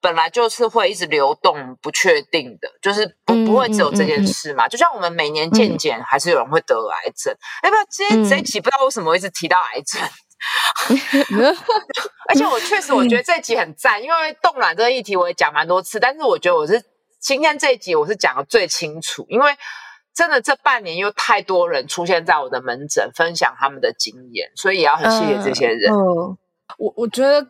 [0.00, 4.68] 本来就是会一直流动、不确定的，就是不不会只有这件事嘛。
[4.68, 7.34] 就像我们每年健检，还是有人会得癌症。
[7.62, 10.00] 哎，不，今天这一集不知道为什么一直提到癌症，
[12.28, 16.82] 而且我确实我觉得这一集很赞，因为冻卵这个议题我也讲蛮多次，但是我觉得我是
[17.20, 19.52] 今天这一集我是讲的最清楚，因为。
[20.18, 25.94] 真的，这半年又太多人出现在我的门诊，分享他们的经验，所以也要很谢谢这些人。
[26.76, 27.46] 我我觉得，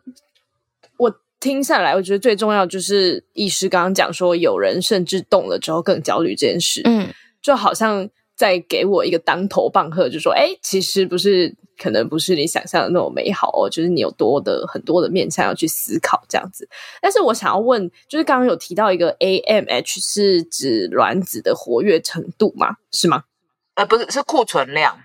[0.98, 7.08] 我听下来，我觉得最重要就是医师刚刚讲说，有人甚至动了之后更焦虑这件事，嗯，
[7.40, 8.06] 就好像
[8.38, 11.54] 在给我一个当头棒喝，就说，哎，其实不是。
[11.80, 16.68] 可能不是你想象的那种美好哦，就是你有多的很多的面向要去思考这样子。
[17.00, 22.78] 但是我想要问，就是刚刚有提到一个 AMH 是指卵子的活跃程度吗？
[22.90, 23.22] 是吗？
[23.74, 24.98] 呃，不是，是库存量。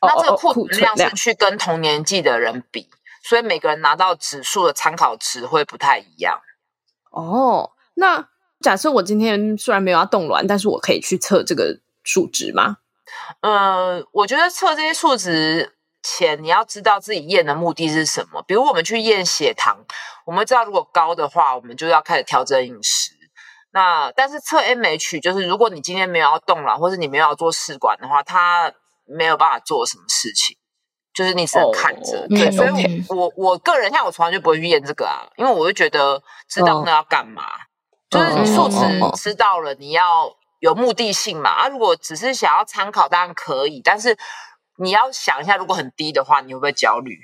[0.00, 2.88] 那这个库存量是去跟同年纪的人比，
[3.22, 6.40] 所以每个人拿到指数的参考值会不太一样。
[7.10, 8.30] 哦，那
[8.60, 12.78] 假设我今天虽然没有要冻卵，但是我可以去测这个数值吗？
[13.40, 15.76] 呃，我觉得测这些数值。
[16.04, 19.78] 前你要知道自己验的目的是什么，比如我们去验血糖，
[20.26, 23.12] 我们知道如果高的话，我们就要开始调整饮食。
[23.70, 28.72] 那但是测 MH 就是，如果你今天没有要动了，或者你没有要做试管的话，它
[29.06, 30.56] 没有办法做什么事情，
[31.14, 32.18] 就是你只能看着。
[32.18, 37.44] 哦对，嗯所以我我我个人像我从来就不会去验这个啊，因为我就觉得知道那要干嘛，
[38.10, 41.50] 就是你数值嗯嗯嗯嗯知道了，你要有目的性嘛。
[41.50, 44.16] 啊，如果只是想要参考，当然可以，但是
[44.76, 47.18] 你要想一下，如果很低的话，你会不会焦虑？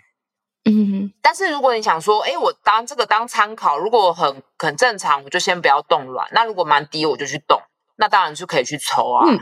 [0.64, 6.28] 嗯但是如果你想说，哎，我当这个当参考，如果很很正常，我就先不要动卵。
[6.32, 7.62] 那如果蛮低，我就去动，
[7.96, 9.24] 那当然是可以去抽啊。
[9.30, 9.38] 嗯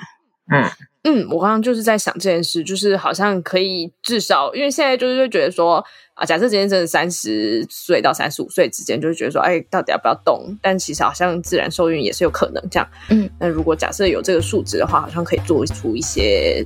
[0.53, 0.71] 嗯
[1.09, 5.77] 嗯，我刚刚就是在想这件事，就是好像可以至少，因为现在就是会觉得说
[6.15, 10.59] 啊，假设今天真的三十岁到三十五岁之间，就会觉得说，哎，到底要不要动？
[10.61, 12.89] 但其实好像自然受孕也是有可能这样。
[13.11, 16.65] 嗯，那如果假设有这个数值的话，好像可以做出一些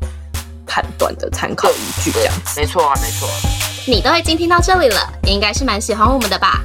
[0.67, 2.59] 判断的参考依据，这样子。
[2.59, 3.29] 没错啊，没错。
[3.87, 6.65] 你都已经听到这里了，应该是蛮喜欢我们的吧？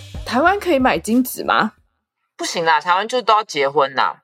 [0.25, 1.73] 台湾可以买精子吗？
[2.37, 4.23] 不行啦，台湾就是都要结婚啦，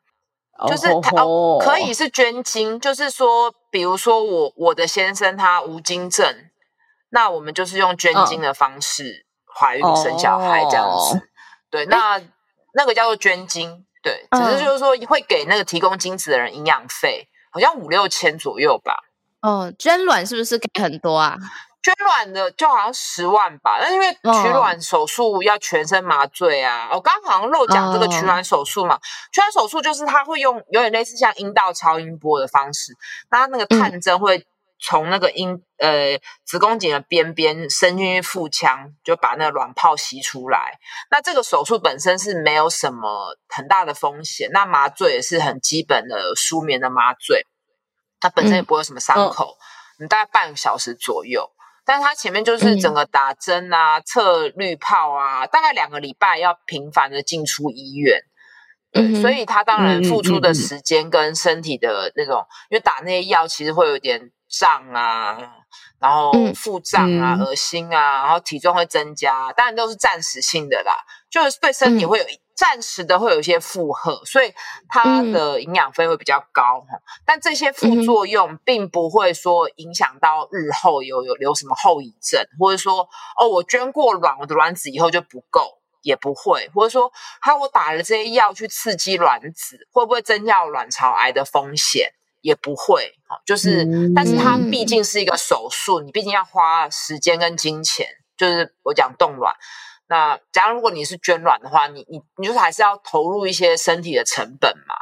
[0.68, 6.50] 就是台哦哦可以是捐精，就是说，比如说我我的先生他无精症，
[7.10, 11.30] 那我们就是用捐精的方式怀孕哦生小孩这样子。
[11.70, 12.20] 对，那
[12.74, 19.04] 那个叫做捐精，对，只是嗯就是说会给那个提供精子的人营养费，好像五六千左右吧。
[19.42, 21.38] 哦，捐卵是不是给很多啊？
[21.88, 29.00] 捐卵的就好像十万吧，那因为哦取卵手术要全身麻醉啊，我刚刚好像漏讲这个取卵手术嘛。
[29.32, 32.92] 取卵手术就是它会用有点类似像阴道超音波的方式，
[33.32, 34.46] 那那个探针会
[34.82, 40.74] 从那个阴呃子宫颈的边边伸进去腹腔，就把那个卵泡吸出来。
[41.10, 47.48] 那这个手术本身是没有什么很大的风险，那麻醉也是很基本的舒眠的麻醉，
[48.20, 49.56] 它本身也不会有什么伤口，
[50.00, 51.50] 你大概半个小时左右。
[51.88, 58.20] 但是它前面就是整个打针啊、测滤泡啊，大概两个礼拜要频繁的进出医院。
[58.92, 65.38] 对，嗯所以他当然付出的时间跟身体的那种，因为打那些药其实会有点胀啊，
[66.00, 67.46] 然后嗯腹胀啊、嗯。
[67.46, 70.94] 恶心啊，然后体重会增加，当然都是暂时性的啦，
[71.30, 72.10] 就是对身体嗯。
[72.10, 72.26] 会有
[72.58, 74.52] 暂时的会有一些负荷，所以
[74.90, 77.00] 它嗯的营养费会比较高哈。
[77.26, 83.08] 但这些嗯副作用并不会说影响到日后有有留什么后遗症，或者说
[83.40, 85.78] 哦，我捐过卵，我的卵子以后就不够。
[86.04, 92.14] 也不会，或者说，还有我打了这些药去刺激卵子，会不会增加卵巢癌的风险？
[92.42, 93.12] 也不会，
[93.46, 98.08] 就是，嗯但是它嗯毕竟是一个手术，你毕竟要花时间跟金钱。
[98.38, 99.54] 就是我讲冻卵，
[100.10, 104.96] 那假如如果你是捐卵的话，你你你就是还是要投入一些身体的成本嘛，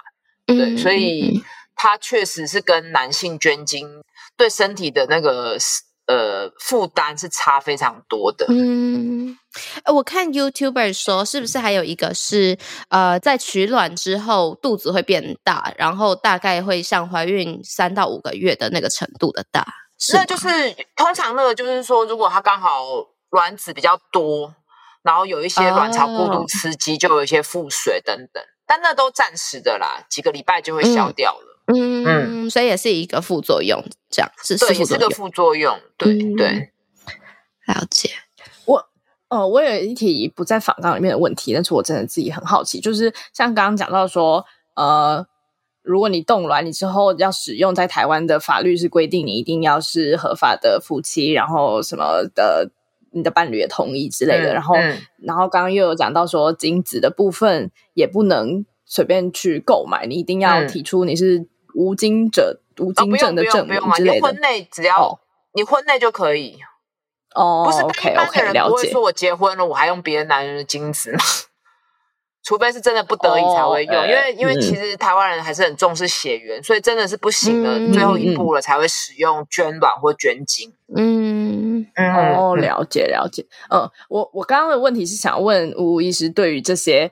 [0.47, 1.43] 对，嗯所以
[1.75, 4.01] 它确实是跟男性捐精
[4.35, 5.57] 对身体的那个
[6.07, 8.45] 呃负担是差非常多的。
[8.49, 9.37] 嗯，
[9.83, 12.57] 呃我看 YouTuber 说，是不是还有一个是
[12.89, 19.65] 呃，在取卵之后肚子会变大，然后大概会像怀孕三到五个月的那个程度的大，
[20.13, 20.47] 那就是
[20.95, 22.85] 通常那个就是说，如果它刚好
[23.31, 24.53] 卵子比较多，
[25.05, 31.61] 然后有一些卵巢过度哦刺激，就有一些腹水等等，但那都暂时的啦，几个礼拜就会消掉了。
[31.67, 36.17] 嗯嗯，所以也是一个副作用，这样是是对，也是个副作用，副作用。
[36.17, 36.71] 对、嗯对，
[37.67, 38.09] 了解。
[38.65, 38.89] 我
[39.27, 44.43] 呃，我有一题不在访纲里面的问题，但是我真的自己很好奇，就是像刚刚讲到说，
[44.75, 45.25] 呃，
[45.83, 52.71] 如果你冻卵，你之后要使用，在台湾的法律是规定你一定要是合法的夫妻，然后什么的，
[53.15, 64.35] 你的伴侣也同意之类的，嗯然后，嗯然后刚刚又有讲到说，精子的部分也不能随便去购买，你一定要嗯提出你是无精者、无哦，精症的证明之类婚。
[64.41, 65.19] 内只要、哦
[65.53, 66.57] 你婚内就可以，
[67.33, 69.01] 哦不是但，OK 一般的 OK，人了解不会说。
[69.03, 71.19] 我结婚了，我还用别的男人的精子嘛？
[72.45, 80.71] 除非是真的不得已才会用，哦因为因为嗯其实台湾人还是很重视血缘，所以真的是不行了，嗯最后一步了才会使用捐卵或捐精。
[80.95, 83.43] 嗯嗯哦，了解了解。
[83.71, 87.11] 嗯，我我刚刚的问题是想问吴吴医师，对于这些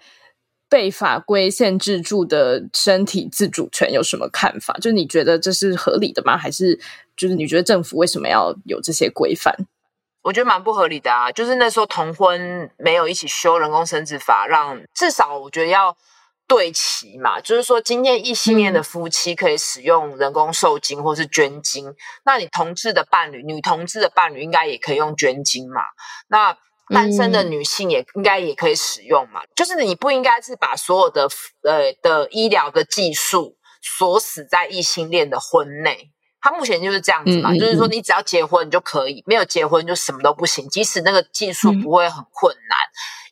[0.69, 4.75] 被法规限制住的身体自主权有什么看法？
[4.79, 6.38] 就你觉得这是合理的吗？
[6.38, 6.79] 还是
[7.17, 9.55] 就是你觉得政府为什么要有这些规范？
[10.24, 15.95] 我觉得蛮不合理的啊，就是那时候同婚没有一起修人工生殖法，让至少我觉得要
[16.47, 21.93] 对齐嘛，就是说今天异性恋的夫妻可以使用人工受精或是捐精，
[22.26, 25.82] 那你同志的伴侣、女同志的伴侣应该也可以用捐精嘛？
[26.30, 26.57] 那
[26.88, 29.41] 单身的女性也应该也可以使用嘛？
[29.55, 31.28] 就是你不应该是把所有的
[31.63, 36.11] 呃的医疗的技术锁死在异性恋的婚内。
[36.43, 42.77] 他目前就是这样子嘛，就是说你只要结婚你就可以，没有结婚就什么都不行，即使那个技术不会很困难，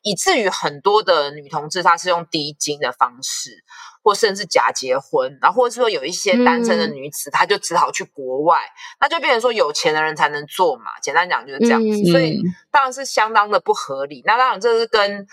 [0.02, 3.66] 以至于很多的女同志她是用低精的方式，
[4.02, 8.62] 或甚至假结婚，然后或者说有一些单身的女子，她就只好去国外，
[9.02, 12.42] 那就变成说有钱的人才能做嘛，简单讲就是这样子，所以
[12.72, 14.24] 当然是相当的不合理。
[14.26, 15.28] 那当然这是跟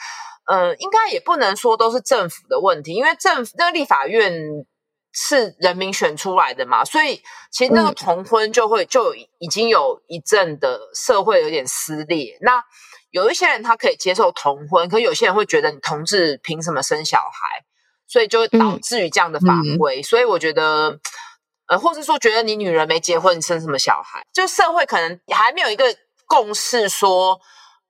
[0.46, 4.66] 呃，应该也不能说都是政府的问题，因为政府那个立法院。
[5.12, 12.38] 是人民选出来的嘛，所以其实那个同婚就会就已经有一阵的社会有点撕裂。
[12.42, 12.62] 那
[13.10, 17.64] 有一些人他可以接受同婚，可有些人会觉得你同志凭什么生小孩？
[18.06, 20.02] 所以就导致于这样的法规。
[20.02, 20.98] 所以我觉得，
[21.66, 24.22] 呃，或是说觉得你女人没结婚，你生什么小孩？
[24.32, 25.84] 就社会可能还没有一个
[26.26, 27.38] 共识，说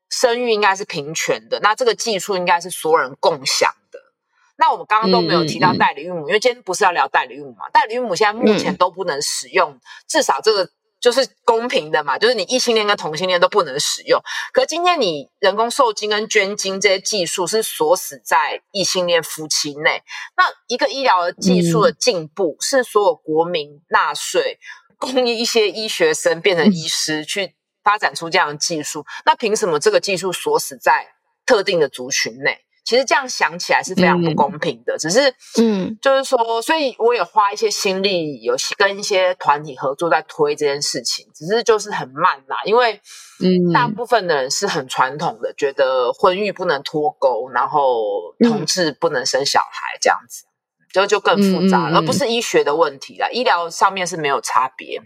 [0.08, 1.60] 生育应该是平权的。
[1.60, 3.72] 那这个技术应该是所有人共享。
[4.58, 7.68] 那我们刚刚都没有提到代理孕母，因为今天不是要聊代理孕母嘛？
[7.72, 9.78] 代理孕母现在目前都不能使用，
[10.08, 10.68] 至少这个
[11.00, 14.20] 就是公平的嘛，就是你异性恋跟同性恋都不能使用。
[14.52, 20.02] 可今天你人工受精跟捐精这些技术是锁死在异性恋夫妻内，
[20.36, 24.58] 那一个医疗的技术的进步是所有国民纳税，
[24.98, 27.54] 供一些医学生变成医师去
[27.84, 31.06] 发展出这样的技术，那凭什么这个技术锁死在
[31.46, 32.64] 特定的族群内？
[32.88, 35.30] 其实这样想起来是非常不公平的，只是，
[35.60, 42.98] 嗯，就是说，所以我也花一些心力，有跟一些团体合作在推这件事情，只是就是很慢啦，因为，
[43.44, 50.44] 嗯，大部分的人是很传统的，觉得婚育不能脱钩，然后同志不能生小孩，这样子，
[50.90, 55.02] 就就更复杂，而不是医学的问题啦，医疗上面是没有差别。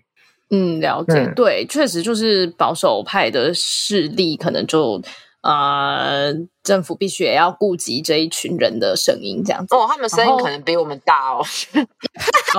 [0.50, 5.02] 嗯，了解，对，确实就是保守派的势力可能就。
[5.42, 6.32] 呃，
[6.62, 9.88] 政府必须也要顾及这一群人的声音，这样子哦。
[9.90, 11.44] 他们声音可能比我们大哦。
[11.74, 11.88] 对，因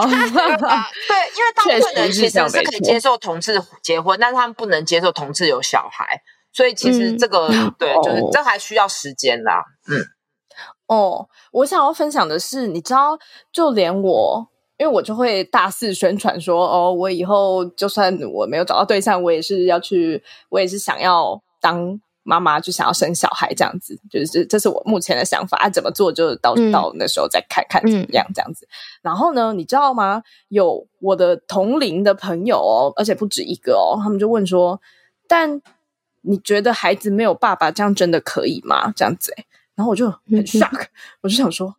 [0.03, 0.11] 为
[1.55, 6.21] 大部分人其实是可以接受同志结婚，但是他们不能接受同志有小孩，
[6.51, 7.47] 所以其实这个
[7.79, 9.63] 对，就是这还需要时间啦。
[9.87, 10.03] 嗯，
[10.87, 13.17] 哦，我想要分享的是，你知道，
[13.53, 22.01] 就连我，因为我就会大肆宣传说，哦，我以后就算我没有找到对象，我也是要去，我也是想要当。
[22.23, 25.69] 妈妈就想要生小孩，这样子，就是这是我目前的想法啊。
[25.69, 28.67] 怎么做就到到那时候再看看怎么样，这样子。
[29.01, 30.23] 然后呢，你知道吗？
[30.47, 34.81] 有我的同龄的朋友哦，而且不止一个哦，他们就问说
[35.27, 35.61] ：“但
[36.21, 39.35] 你觉得孩子没有爸爸，这样真的可以吗？”这样子，
[39.75, 40.85] 然后我就很 shock，
[41.21, 41.75] 我就想说：“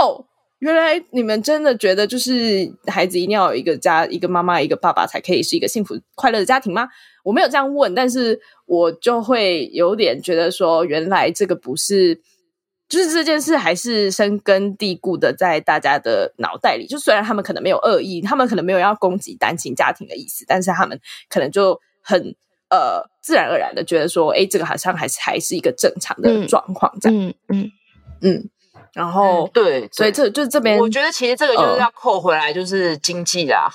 [0.00, 0.24] 哦，
[0.60, 6.88] 原来你们真的觉得就是孩子一定要有一个家，一个妈妈，一个爸爸才可以是一个幸福快乐的家庭吗？”
[7.22, 12.18] 我没有这样问，但是我就会有点觉得说，原来这个不是，
[12.88, 16.86] 就是这件事还是深根蒂固的在大家的脑袋里。
[16.86, 20.98] 就虽然他们可能没有恶意，他们可能没有要攻击单亲家庭的意思，但是他们
[21.28, 22.34] 可能就很
[22.70, 27.70] 呃自然而然的觉得说，哎，这个好像还是还是一个正常的状况，这样，嗯嗯
[28.22, 28.50] 嗯。
[28.92, 33.68] 然后对，所以这就这边，我觉得其实这个就是要扣回来，就是经济啦。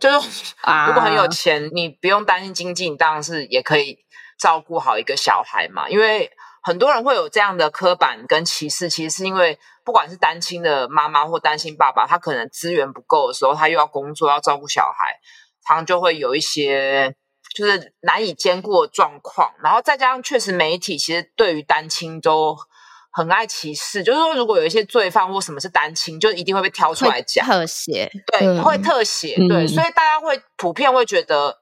[0.00, 0.54] 就是
[0.86, 3.98] 如果很有钱，你不用担心经济，你当然是也可以
[4.38, 5.88] 照顾好一个小孩嘛。
[5.88, 6.30] 因为
[6.62, 15.18] 很多人会有这样的刻板跟歧视，其实是因为不管是单亲的妈妈或单亲爸爸，他可能资源不够的时候，他又要工作要照顾小孩，
[15.66, 17.14] 常就会有一些
[17.54, 19.52] 就是难以兼顾的状况。
[19.62, 22.56] 然后再加上确实媒体其实对于单亲都。
[23.14, 27.46] 很爱歧视，就是说，如果有一些罪犯或什么是单亲，就一定会被挑出来讲。
[27.46, 31.58] 特写，对，会特写，对，所以大家会普遍会觉得，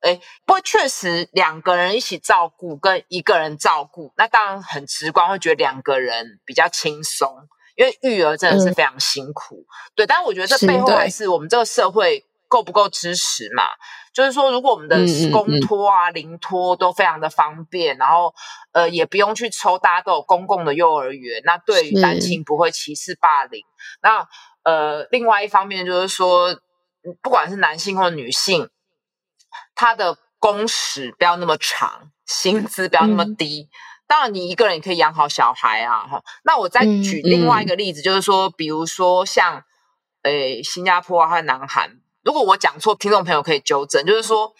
[0.00, 7.32] 哎，不过确实两个人一起照顾跟一个人照顾，那当然很直观会觉得两个人比较轻松，
[7.76, 9.64] 因为育儿真的是非常辛苦，
[9.94, 13.64] 对，但是我觉得这背后还是我们这个社会够不够支持嘛。
[14.12, 14.98] 就是说，如果我们的
[15.30, 18.34] 公托啊、临托都非常的方便，然后
[18.72, 23.62] 呃也不用去抽，大家都有公共的幼儿园，那对于单亲不会歧视霸凌。
[24.02, 24.26] 那
[24.64, 26.60] 呃，另外一方面就是说，
[27.22, 28.68] 不管是男性或女性，
[29.76, 33.70] 他的工时不要那么长，薪资不要那么低。
[34.08, 36.08] 当然，你一个人也可以养好小孩啊。
[36.08, 39.62] 哈，那我再举另外一个例子，就是说，比如说像
[40.24, 41.99] 诶新加坡啊，还有南韩。
[42.22, 44.04] 如果我讲错，听众朋友可以纠正。
[44.04, 44.52] 就是说，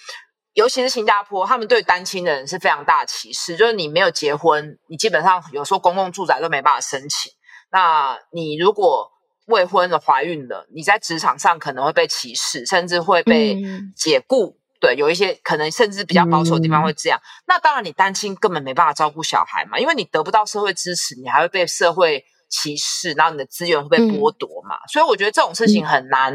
[0.54, 3.56] 尤其是新加坡，他们对单亲的人是非常大的歧视。
[3.56, 7.32] 就是你没有结婚，你基本上有时候公共住宅都没办法申请。
[7.72, 9.10] 那你如果
[9.46, 13.60] 未婚的怀孕了，你在职场上可能会被歧视，甚至会被
[13.96, 14.58] 解雇。
[14.80, 17.20] 对，有一些可能甚至比较保守的地方会这样。
[17.46, 24.76] 那当然，你单亲根本没办法照顾小孩嘛，因为你得不到社会支持，你还会被社会歧视，然后你的资源会被剥夺嘛。
[24.90, 26.34] 所以我觉得这种事情很难，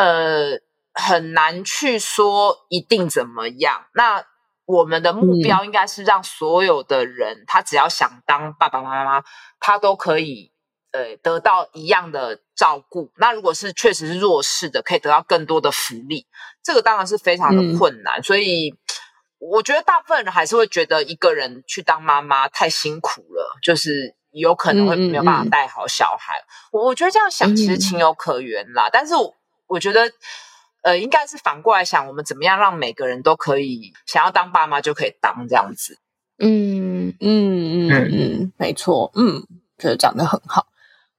[0.00, 0.60] 呃，
[0.94, 3.86] 很难去说一定怎么样。
[3.94, 4.24] 那
[4.64, 9.22] 我们的目标应该是让所有的人，他只要想当爸爸妈妈，
[9.58, 10.52] 他都可以。
[10.92, 13.12] 呃，得到一样的照顾。
[13.16, 16.26] 那如果是确实是弱势的，可以得到更多的福利，
[16.64, 18.20] 这个当然是非常的困难。
[18.24, 18.74] 所以，
[19.38, 26.42] 我觉得大部分人还是会觉得一个人去当妈妈太辛苦了，就是有可能会没有办法带好小孩。
[26.72, 28.88] 我觉得这样想其实情有可原啦。
[28.92, 29.32] 但是，我
[29.78, 30.10] 觉得
[30.82, 35.98] 呃，应该是反过来想，我们怎么样让每个人都可以想要当爸妈就可以当这样子。
[36.38, 39.42] 嗯嗯嗯嗯，没错，嗯，
[39.78, 40.66] 觉得讲的很好。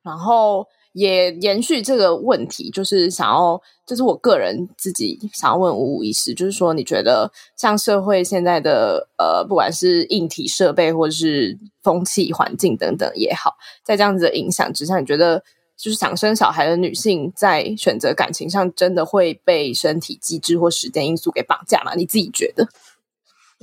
[0.02, 15.44] 然后也延续这个问题，就是想要，这是我个人自己想要问五五医师，就是说，你觉得像社会现在的呃，不管是硬体设备或者是风气环境等等也好，在这样子的影响之下，你觉得
[15.82, 21.94] 就是想生小孩的女性在选择感情上，真的会被身体机制或时间因素给绑架吗？
[21.96, 22.68] 你自己觉得？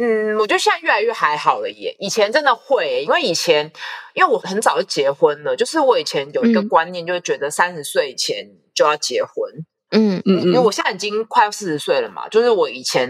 [0.01, 1.97] 嗯，我觉得现在越来越还好了耶。
[1.99, 3.71] 以前真的会，因为以前
[4.15, 9.33] 因为我很早就结婚了，就是我以前有一个观念，就是觉得三十岁以前就要结婚。
[9.91, 13.09] 嗯嗯，因为我现在已经快要四十岁了嘛，就是我以前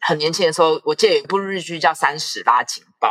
[0.00, 3.08] 很年轻的时候，我记得有一部日剧叫《三十拉警报》，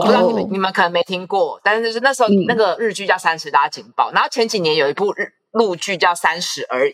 [0.00, 6.92] 我不知道你们你们可能没听过，但是就是那时候那个日剧叫《三十拉警报》，然后前几年有一部日陆剧叫《三十而已》，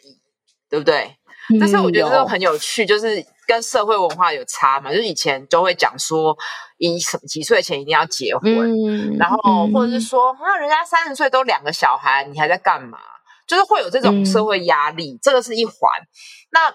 [0.69, 1.17] 对不对？
[1.61, 4.91] 但是我觉得这个很有趣，就是跟社会文化有差嘛。
[4.91, 6.37] 就是以前就会讲说，
[6.79, 12.99] 一什么几岁前一定要结婚，然后或者是说，那人家三十岁都两个小孩，你还在干嘛？
[13.47, 15.75] 就是会有这种社会压力，这个是一环。
[16.51, 16.75] 那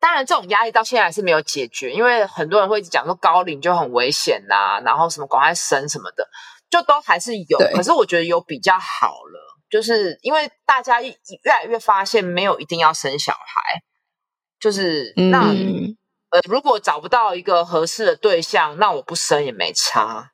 [0.00, 6.26] 当然，这种压力到现在还是没有解决，因为很多人会讲说高龄就很危险呐，然后什么赶快生什么的，
[6.70, 7.58] 就都还是有。
[7.74, 11.12] 可是我觉得有比较好了，就是因为大家越
[11.44, 13.82] 来越发现，没有一定要生小孩。
[14.58, 15.40] 就是那
[16.30, 20.30] 呃，如果找不到一个合适的对象，那我不生也没差。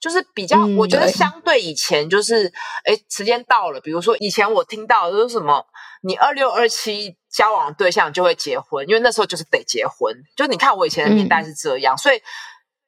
[0.00, 2.52] 就是比较，我觉得相对以前，就是
[2.84, 5.66] 哎，时间到了，比如说以前我听到就是什么，
[6.02, 10.10] 你二六二七交往对象就会结婚，因为那时候就是得结婚。
[10.34, 12.22] 就你看我以前的年代是这样，所以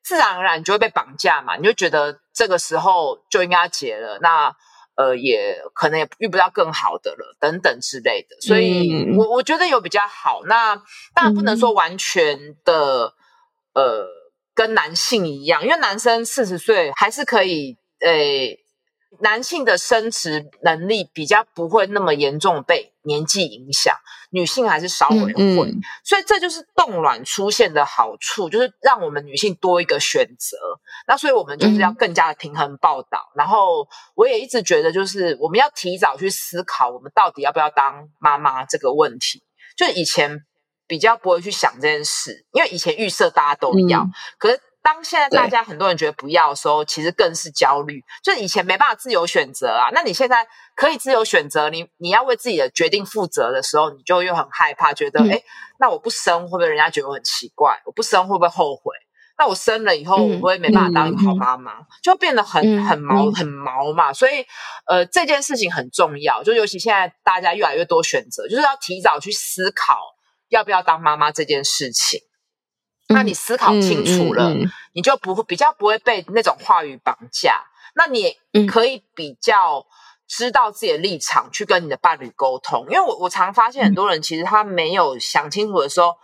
[0.03, 4.19] 自然而然你就会被绑架嘛，你就觉得这个时候就应该结了。
[4.23, 4.57] 那
[4.97, 10.41] 呃，也可能也遇不到更好的了，等等之类的，所以我我觉得有比较好。
[10.47, 10.75] 那
[11.15, 13.13] 当然不能说完全的，
[13.75, 14.07] 呃，
[14.55, 18.65] 跟男性一样，因为男生四十岁还是可以，诶。
[19.21, 23.95] 男性的生殖能力比较不会那么严重被年纪影响，
[24.31, 30.57] 女性还是稍微会，所以这就是冻卵出现的好处，就是让我们女性多一个选择。
[31.07, 33.33] 那所以我们就是要更加的平衡报道。
[33.35, 39.43] 然后我也一直觉得，就是我们要提早去思考，我们到底要不要当妈妈这个问题。
[39.77, 40.45] 就以前
[40.87, 44.07] 比较不会去想这件事，因为以前预设大家都要，
[44.39, 44.61] 可是。
[44.89, 48.03] 当现在大家很多人觉得不要的时候，其实更是焦虑。
[48.24, 55.43] 就以前没办法自由选择啊，那你现在可以自由选择，你你要为自己的决定负责的时候，你就又很害怕，觉得哎，
[55.78, 57.78] 那我不生会不会人家觉得我很奇怪？
[57.84, 58.95] 我不生会不会后悔？
[59.36, 61.72] 那我生了以后，我会没办法当一个好妈妈，
[62.03, 64.11] 就变得很很毛很毛嘛。
[64.11, 64.47] 所以
[64.86, 69.99] 呃，这件事情很重要，就尤其现在大家越来越多选择，就是要提早去思考
[70.49, 72.22] 要不要当妈妈这件事情。
[73.09, 74.55] 那你思考清楚了，
[74.93, 77.65] 你就不会比较不会被那种话语绑架。
[77.95, 78.37] 那你
[78.67, 79.87] 可以比较
[80.29, 82.85] 知道自己的立场，去跟你的伴侣沟通。
[82.91, 86.15] 因为我我常发现很多人其实他没有想清楚的时候，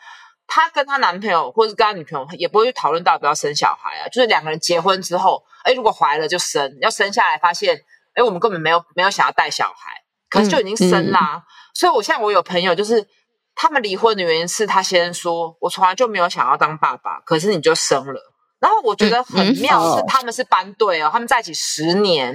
[0.47, 4.09] 他跟他男朋友或者跟他女朋友也不会去讨论到要不要生小孩啊。
[4.09, 7.81] 就是两个人结婚之后，哎，如果怀了就生，要生下来发现，
[8.13, 11.43] 哎，我们根本没有没有想要带小孩，可是就已经生啦。
[11.73, 13.09] 所以我现在我有朋友就是。
[13.55, 18.21] 他们离婚的原因是他先说：“我从来就没有想要当爸爸，可是你就生了。”
[18.61, 22.33] 然后我觉得很妙，是他们是班队哦，他们在一起十年，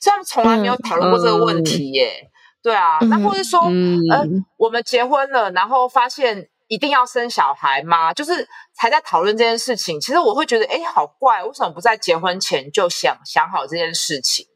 [0.00, 2.28] 所以他们从来没有讨论过这个问题耶。
[2.60, 4.24] 对啊，那或者说，呃，
[4.56, 8.12] 我们结婚了，然后发现一定要生小孩吗？
[8.12, 10.00] 就是才在讨论这件事情。
[10.00, 14.46] 其实我会觉得，哎，好怪，为什么不在结婚前就想想好这件事情？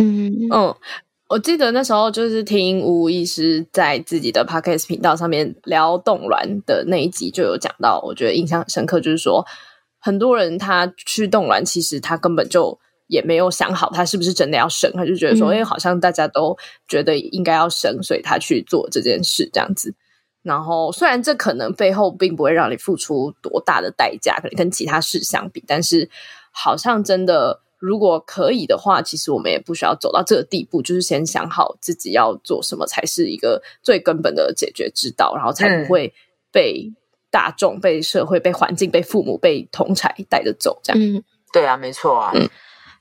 [0.00, 0.76] 嗯嗯。
[1.28, 9.44] 我记得那时候就是听吴医师在自己的 podcast 频道上面聊冻卵的那一集，就有讲到，我觉得印象很深刻，就是说
[9.98, 12.78] 很多人他去冻卵，其实他根本就。
[13.06, 16.56] 也没有想好他是不是真的要生，他就觉得说，嗯哎、好像大家都
[16.88, 19.94] 觉得应该要生，所以他去做这件事这样子。
[20.42, 26.08] 然后虽然这可能背后并不会让你付出多大的代价，可能跟其他事相比，但是
[26.50, 36.14] 好像真的如果可以的话，其实我们也不需要走到这个地步，就是先想好自己要做什么才是一个最根本的解决之道，然后才不会
[36.50, 36.90] 被
[37.30, 41.02] 大众、被社会、被环境、被父母、被同才带着走这样。
[41.02, 41.22] 嗯，
[41.52, 42.32] 对啊，没错啊。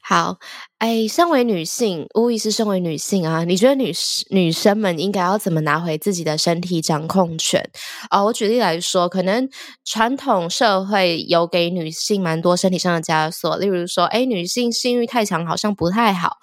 [0.02, 0.38] 好，
[0.84, 3.94] 哎，身为女性，无疑是身为女性啊，你觉得女
[4.32, 7.72] 女生们应该要怎么拿回自己的身体掌控权？
[8.10, 9.48] 啊、我举例来说，可能
[9.86, 16.36] 传统社会有给女性蛮多身体上的枷锁，例如说，哎，女性性欲太强好像不太好，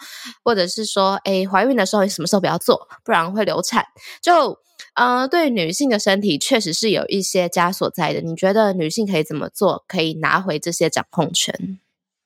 [0.42, 3.84] 或者是说，哎，怀孕的时候你什么时候不要做，不然会流产。
[4.22, 4.56] 就
[4.94, 8.22] 呃，对女性的身体确实是有一些枷锁在的。
[8.22, 11.78] 你觉得女性可以怎么做，可以拿回这些掌控权？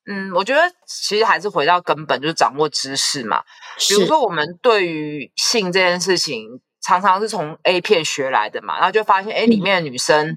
[0.07, 3.43] 嗯，我觉得其实还是回到根本，就是掌握知识嘛。
[3.89, 10.37] 比如说，我们对于性这件事情，常常是从 A 片学来的嘛，然后就发现，哎，里面的女生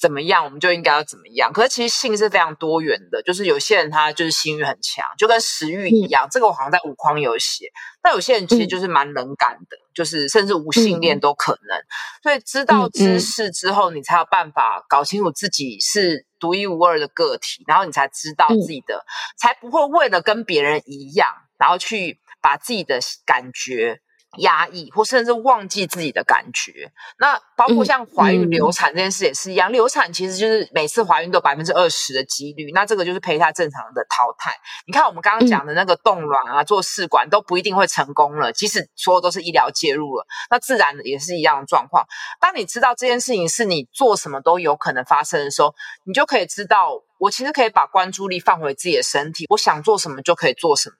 [0.00, 1.52] 怎么样，我们就应该要怎么样。
[1.52, 6.26] 可是其实性是非常多元的，就是有些人他就是性欲很强，就跟食欲一样。
[6.28, 7.66] 这个我好像在五框有写。
[8.02, 11.80] 但有些人其实就是蛮冷感的，就是甚至无性恋都可能。
[12.24, 19.04] 所以知道知识之后，你才有办法搞清楚自己是独一无二的个体，然后你才知道自己的，
[19.36, 21.28] 才不会为了跟别人一样，
[21.58, 24.00] 然后去把自己的感觉
[24.38, 26.92] 压抑，或甚至忘记自己的感觉。
[27.18, 34.54] 那包括像怀孕、嗯流产这件事也是一样，流产其实就是每次怀孕都有百分之二十的几率，那这个就是胚胎正常的淘汰。
[34.86, 42.06] 你看我们刚刚讲的那个冻卵啊、做试管都不一定会成功了，即使所有都是医疗介入了，那自然也是一样的状况。
[42.40, 45.74] 当你知道这件事情是你做什么都有可能发生的时候，
[46.04, 50.96] 你就可以知道，我其实可以把关注力放回自己的身体，我想做什么就可以做什么。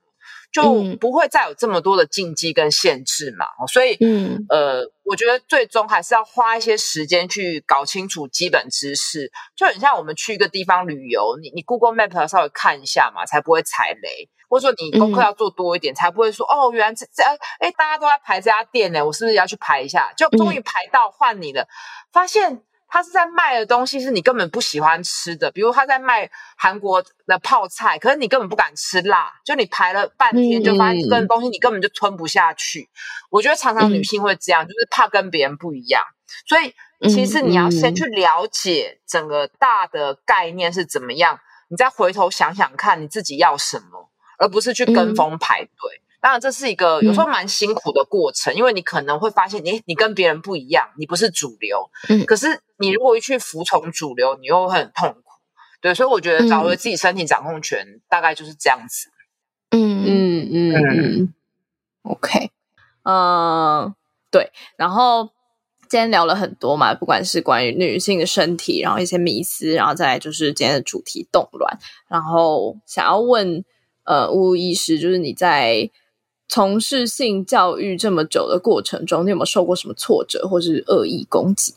[0.53, 0.97] 就嗯。
[0.99, 4.45] 不会再有这么多的禁忌跟限制嘛，哦所以嗯。
[4.49, 15.25] 呃，我觉得最终还是要花一些时间去搞清楚基本知识，就很像我们去一个地方旅游，你你 Google Map 要稍微看一下嘛，才不会踩雷，或者说你功课嗯。
[15.25, 17.23] 要做多一点，才不会说哦，原来这这
[17.61, 20.13] 哎大家都在排这家店呢，我是不是也要去排一下？
[20.17, 21.67] 就终于排到换你了，
[22.13, 22.63] 发现。
[22.89, 32.89] 他是在卖的东西是你根本不喜欢吃的，比如他在卖韩国的泡菜，可是你根本不敢吃辣，就你排了半天，就发现这个东西你根本就吞不下去。
[33.31, 36.03] 我觉得常常女性会这样，就是怕跟别人不一样，
[36.47, 36.73] 所以
[37.09, 44.09] 其实你要先去了解整个大的概念是怎么样，你再回头想想看你自己要什么，
[44.39, 46.01] 而不是去跟风排队。
[46.19, 51.89] 当然，这是一个有时候蛮辛苦的过程，因为你可能会发现，你你跟别人不一样，你不是主流。
[52.09, 55.21] 嗯可是你如果一去服从主流，你又会很痛苦。
[55.81, 59.09] 对，所以我觉得找回自己身体掌控权，大概就是这样子。
[59.71, 61.35] 嗯嗯嗯嗯
[62.03, 62.51] ，OK，
[63.03, 63.95] 嗯，
[64.31, 64.51] 对。
[64.77, 65.31] 然后
[65.89, 71.79] 今天聊了很多嘛，不管是关于女性的身体，然后一些迷思，然后再来就是今天的主题动乱。
[72.09, 73.65] 然后想要问
[74.05, 75.91] 呃巫医师，就是你在
[76.49, 81.75] 从事性教育这么久的过程中，你有没有受过什么挫折或是恶意攻击？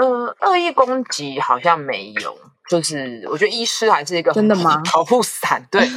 [0.00, 2.38] 呃，恶意攻击好像没有，
[2.68, 5.86] 就是我觉得医师还是一个真的吗 保护伞，对。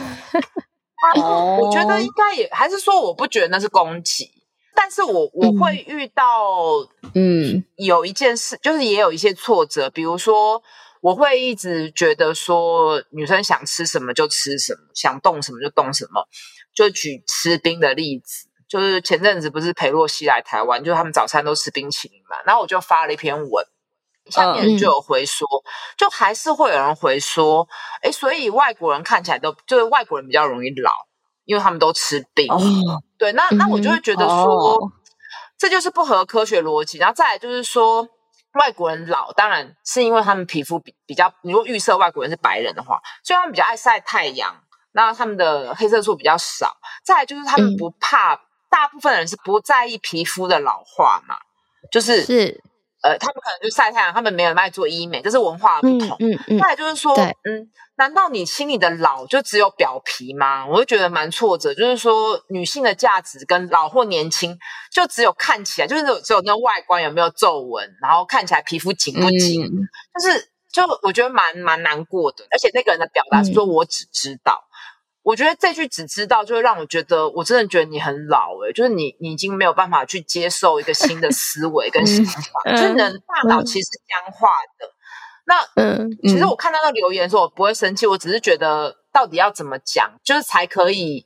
[1.22, 4.28] 哦我觉得应该也还是说，我不觉得那是攻击，
[4.74, 6.24] 但是我我会遇到
[7.14, 10.62] 嗯有一件事，就是也有一些挫折，比如说
[11.02, 16.28] 我会一直觉得说女生想吃什么就吃什么，想动什么就动什么。
[16.74, 23.66] 就举吃冰的例子，就是前阵子不是裴洛西来台湾，就是他们早餐都吃冰淇淋嘛，然后我就发了一篇文。
[24.32, 25.48] 下面就有回说，
[25.98, 27.68] 就还是会有人回说，
[28.02, 30.92] 哎，所以外国人看起来都就是外国人比较容易老，
[31.46, 32.52] 因为他们都吃冰。
[32.52, 32.60] 哦
[33.18, 34.78] 对，那那我就会觉得说，哦
[35.58, 36.98] 这就是不合科学逻辑。
[36.98, 38.06] 然后再来就是说，
[38.60, 44.54] 外国人老当然是因为他们皮肤比比较，你如果预设外国人是白人的话，所以他们比较爱晒太阳，
[44.92, 46.76] 那他们的黑色素比较少。
[47.06, 48.36] 再来就是他们不怕，
[48.70, 51.38] 大部分人是不在意皮肤的老化嘛，
[51.90, 52.62] 就是是
[53.06, 56.18] 呃，他们可能就晒太阳，他们没有卖做医美，这是文化的不嗯同。
[56.20, 60.66] 嗯嗯再来就是说，对嗯，难道你心里的老就只有表皮吗？
[60.66, 61.72] 我就觉得蛮挫折。
[61.76, 64.58] 就是说，女性的价值跟老或年轻，
[64.92, 69.88] 就只有看起来，就是只有那外观有没有皱纹，然后看起来皮肤紧不紧，嗯
[70.20, 72.44] 就是就我觉得蛮蛮难过的。
[72.50, 74.64] 而且那个人的表达是说我只知道。
[75.26, 84.88] 我觉得这句只知道，就会让我觉得，我真的觉得你很老诶、就是你你已经没有办法去接受一个新的思维跟想法，嗯 就是人大脑其实是僵化的。
[85.48, 91.26] 那嗯其实我看到那个留言的时候，我不会生气，我只是觉得到底要怎么讲，就是才可以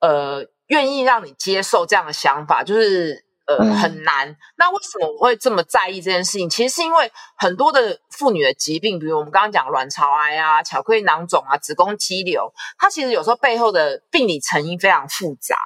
[0.00, 3.24] 呃愿意让你接受这样的想法，就是
[3.58, 4.36] 呃很难。
[4.56, 6.48] 那为什么我会这么在意这件事情？
[6.48, 15.56] 其实是因为很多的妇女的疾病，比如我们刚刚讲卵巢癌啊、巧克力囊肿啊、子宫肌瘤，它其实有时候背后的病理成因非常复杂。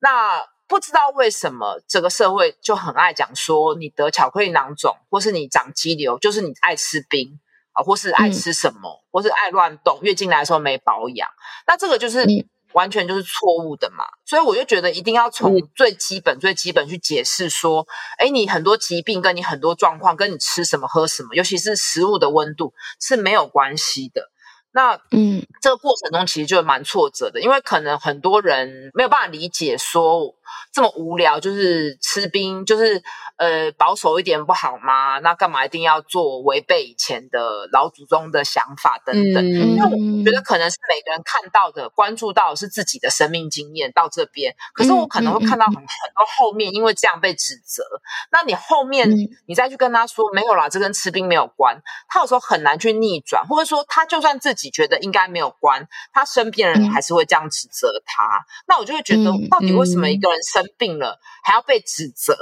[0.00, 7.40] 那不知道为什么这个社会就很爱讲说，你得巧克力囊肿，或是你长肌瘤，就是你爱吃冰
[7.72, 11.28] 啊，或是爱吃什么，或是爱乱动，月经来的时候没保养，
[11.66, 12.24] 那这个就是
[12.72, 14.04] 完全就是错误的嘛。
[14.24, 17.86] 所以我就觉得一定要从最基本、最基本去解释说，
[18.18, 24.30] 哎，你很多疾病跟你很多状况，跟你吃什么、喝什么，尤其是食物的温度是没有关系的。
[24.72, 30.34] 那嗯，这个过程中其实就蛮挫折的，因为可能很多人没有办法理解说。
[30.72, 33.02] 这么无聊，就是吃冰，就是
[33.36, 35.18] 呃保守一点不好吗？
[35.18, 39.44] 那干嘛一定要做违背以前的老祖宗的想法等等？
[39.44, 47.82] 因为我觉得可能是每个人看到的、关注到的是自己的生命经验到这边，可是我可能会看到很很多后面因为这样被指责。
[48.30, 49.08] 那你后面
[49.46, 58.44] 你再去跟他说没有啦，这跟吃冰没有关，他有时候很难去逆转，或者说他就算自己觉得应该没有关，他身边人还是会这样指责他。
[58.66, 62.36] 那我就会觉得，到底为什么一个人生生病了还要被指责，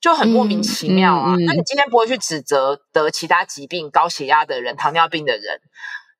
[0.00, 1.36] 就很莫名其妙啊！
[1.46, 5.60] 那你今天不会去指责得其他疾病、高血压的人、糖尿病的人，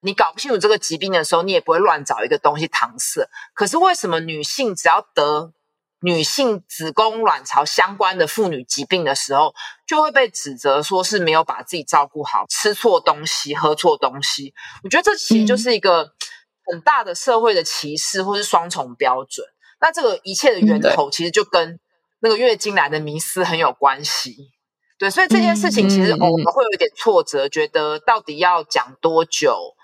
[0.01, 3.29] 你搞不清楚这个疾病的时候，你也不会乱找一个东西搪塞。
[3.55, 5.53] 可是为什么女性只要得
[6.01, 9.55] 女性子宫卵巢相关的妇女疾病的时候，
[9.87, 14.53] 就会被指责说是没有把自己照顾好，吃错东西、喝错东西？
[14.83, 16.13] 我觉得这其实就是一个
[16.71, 19.47] 很大的社会的歧视，或是双重标准。
[19.83, 21.81] 那这个一切的源头，其实就跟
[22.21, 24.53] 那个月经来的迷思很有关系，
[24.97, 29.75] 对，所以这件事情其实我们会有一点挫折，觉得到底要讲多久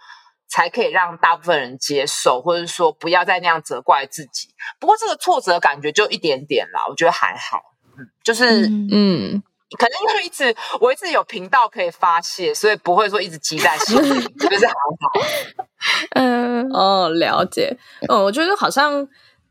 [0.48, 4.50] 才可以让大部分人接受，或者说不要再那样责怪自己。
[4.78, 7.60] 不过这个挫折感觉就一点点啦，我觉得还好，
[7.98, 9.42] 嗯，就是嗯，
[9.76, 15.66] 可能因为一直我一直有频道可以发泄，所以不会说一直积在心里，就是还好。
[16.14, 17.76] 嗯，哦，了解，
[18.08, 19.08] 嗯，我觉得好像。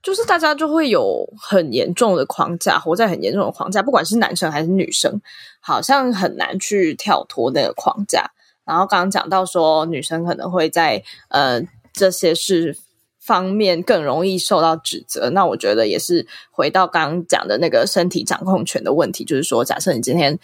[0.08, 5.20] 就是大家就会有很严重的框架，活在很严重的框架，不管是男生还是女生，
[5.60, 8.32] 好像很难去跳脱那个框架。
[8.64, 12.78] 然后刚刚讲到说，女生可能会在呃这些事
[13.20, 15.30] 方面更容易受到指责。
[15.32, 20.40] 那我觉得也是回到刚刚讲的那个身体掌控权的问题，就是说，假设你今天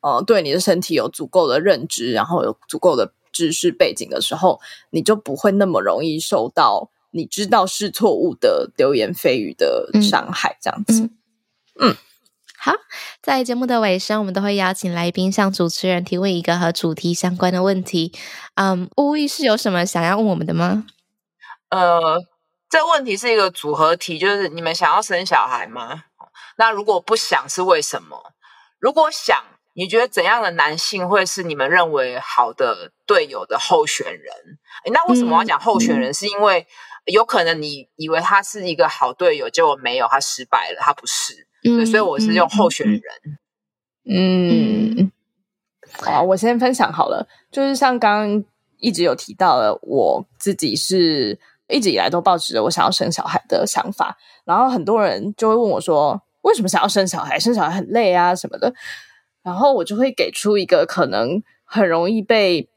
[0.00, 4.58] 呃对你的身体有足够的认知，然后有足够的知识背景的时候，
[4.90, 6.90] 你就不会那么容易受到。
[7.14, 11.08] 你知道是错误的流言蜚语的伤害，这样子。
[11.80, 11.94] 嗯，
[12.58, 12.72] 好，
[13.22, 18.12] 在节目的尾声，我们都会邀请来宾向主持人提问一个和主题相关的问题。
[18.56, 20.86] 嗯，乌意是有什么想要问我们的吗？
[21.68, 22.20] 呃，
[22.68, 26.06] 这问题是一个组合题，就是你们想要生小孩吗？
[26.56, 28.32] 那如果不想是为什么？
[28.80, 29.40] 如果想，
[29.74, 34.58] 你觉得怎样的男性会是你们认为好的队友的候选人？
[34.92, 36.12] 那为什么我要讲候选人？
[36.12, 36.66] 是因为
[37.06, 41.46] 有可能你以为他是一个好队友，结果没有，他失败了，他不是，
[41.86, 43.02] 所以我是用候选人。
[44.06, 45.12] 嗯，
[46.00, 48.44] 好，我先分享好了，就是像刚刚
[48.78, 51.38] 一直有提到的，我自己是
[51.68, 57.38] 一直以来都抱持着我想要生小孩的想法，然后很多人就会问我说，为什么想要生小孩？
[57.38, 58.74] 生小孩很累啊什么的，
[59.42, 62.68] 然后我就会给出一个可能很容易被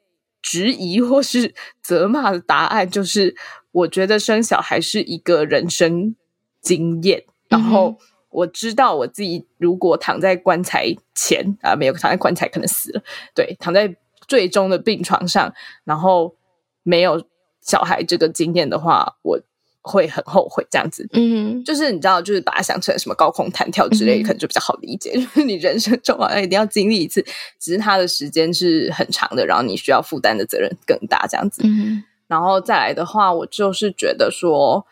[0.41, 3.35] 质疑或是 责骂的答案，就是。
[3.71, 6.15] 我觉得生小孩是一个人生
[6.61, 7.95] 经验，然后
[8.29, 13.03] 我知道我自己如果躺在棺材前啊，没有躺在棺材可能死了，
[13.35, 13.95] 对，躺在
[14.27, 16.35] 最终的病床上，然后
[16.81, 17.23] 没有
[17.61, 19.39] 小孩这个经验的话，我
[19.87, 21.07] 会很后悔这样子。
[21.13, 25.13] 嗯，就是你知道，就是把它想成什么高空弹跳之类，可能就比较好理解。
[25.17, 27.25] 就是你人生中好像一定要经历一次，
[27.59, 31.61] 只是它的时间是很长的，然后你需要负担的责任更大，这样子。
[31.65, 32.03] 嗯。
[32.27, 34.85] 然后再来的话，我就是觉得说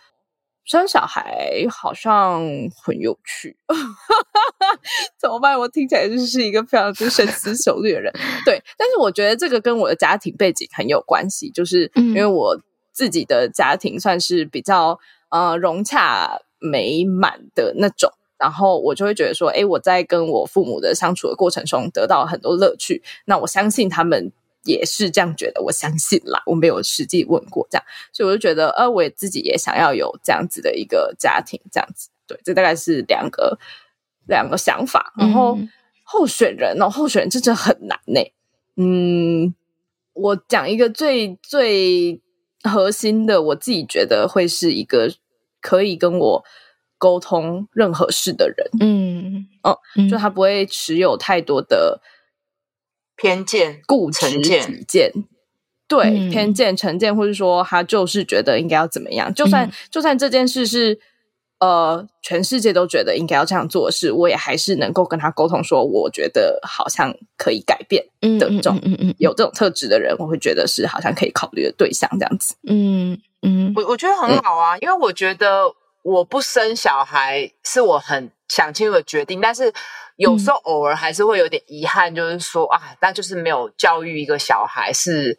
[0.64, 2.42] 生小孩好像
[2.82, 3.58] 很有趣，
[5.20, 5.60] 怎么办？
[5.60, 8.12] 我听起来就是一个非常之深思熟虑的人。
[8.46, 12.58] 对，但是我觉得这个跟我的家庭背景很有关系，就是因为我
[12.96, 14.98] 自己的家庭算是比较
[15.30, 23.04] 呃融洽美满的那种，然后我就会觉得说，哎，我在跟我父母的相处的过程中得到很多乐趣。
[23.26, 24.32] 那我相信他们。
[24.68, 33.60] 也是这样觉得，我相信啦，我没有实际问过这样，所以我就觉得，呃，我自己也想要有这样子的一个家庭，这样子，对，这大概是两个
[34.28, 35.14] 两个想法。
[35.20, 35.56] 然后
[36.04, 38.20] 候选人哦，候选人真的很难呢。
[38.76, 39.54] 嗯，
[40.14, 42.20] 我讲一个最最
[42.70, 45.14] 核心的，我自己觉得会是一个
[45.62, 46.44] 可以跟我
[46.98, 48.70] 沟通任何事的人。
[48.80, 50.10] 嗯哦嗯。
[50.10, 52.02] 就他不会持有太多的
[53.16, 55.12] 偏见、固执成见己见，
[55.88, 56.30] 对、嗯。
[56.30, 59.72] 偏见、成见，或者说他就是觉得应该要怎么样，就算、嗯。
[59.90, 61.00] 就算这件事是
[61.60, 68.06] 呃全世界都觉得应该要这样做的事，我也还是能够跟他沟通说，我觉得好像可以改变。
[68.22, 72.56] 嗯的这种嗯嗯有这种特质的人，我会觉得是好像可以考虑的对象，这样子。
[72.68, 75.64] 嗯嗯我我觉得很好啊，因为我觉得
[76.04, 79.72] 我不生小孩是我很想清楚的决定，但是
[80.18, 85.38] 有时候偶尔还是会有点遗憾，就是说啊，那就是没有教育一个小孩是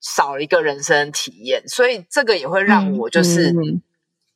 [0.00, 3.54] 少了一个人生体验，所以这个也会让我就是。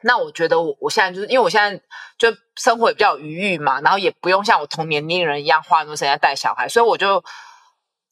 [0.02, 1.82] 嗯那我觉得我我现在就是因为我现在
[2.18, 7.22] 就生活也比较有余裕嘛，然后也不用像我同年龄人一样花很多时间带小孩，所以我就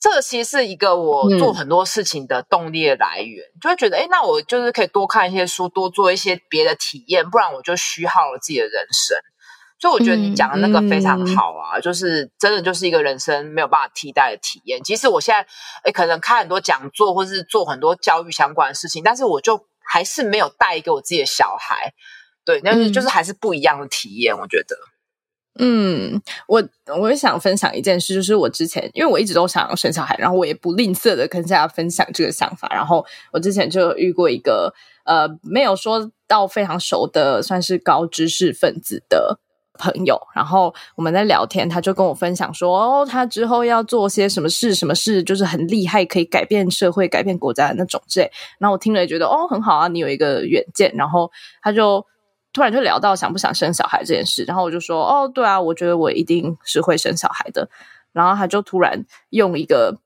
[0.01, 9.17] 这个其实是一个我嗯做很多事情的动力的来源，就会觉得哎，那我就是可以多看一些书，多做一些别的体验，不然我就虚耗了自己的人生。
[9.81, 14.83] 所以我觉得你讲的那个非常好啊，就是真的就是一个人生没有办法替代的体验。
[14.83, 15.47] 即使我现在
[15.85, 21.95] 诶可能看很多讲座，或是做很多教育相关的事情，但是我就还是没有带一个我自己的小孩，
[22.45, 24.37] 对，但是嗯就是还是不一样的体验。
[24.39, 24.77] 我觉得，
[25.59, 26.63] 嗯，我
[27.01, 32.69] 我也想分享一件事，就是我之前因为我一直都想要生小孩，然后我也不吝啬的跟大家分享这个想法。
[32.69, 34.73] 然后我之前就有遇过一个
[35.05, 39.41] 呃，没有说到非常熟的，算是高知识分子的
[39.79, 40.21] 朋友。
[40.35, 48.31] 然后我们在聊天，他就跟我分享说，哦，他之后要做些什么事，什么事就是很厉害，可以改变社会、改变国家的那种之类。
[48.59, 50.93] 然后我听了也觉得，哦，很好啊，你有一个远见。
[50.97, 51.31] 然后
[51.63, 52.05] 他就。
[52.51, 57.69] 突然就聊到想不想生小孩这件事，然后我就说：“哦，对啊，我觉得我一定是会生小孩的。”
[58.11, 59.99] 然后他就突然用一个，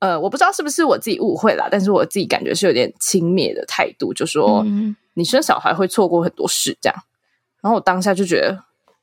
[0.00, 6.96] 呃，我不知道是不是我自己误会了，但是我自己感觉是有点轻蔑的态度，就说：“嗯你生小孩会错过很多事。”这样，
[7.64, 8.52] 然后我当下就觉得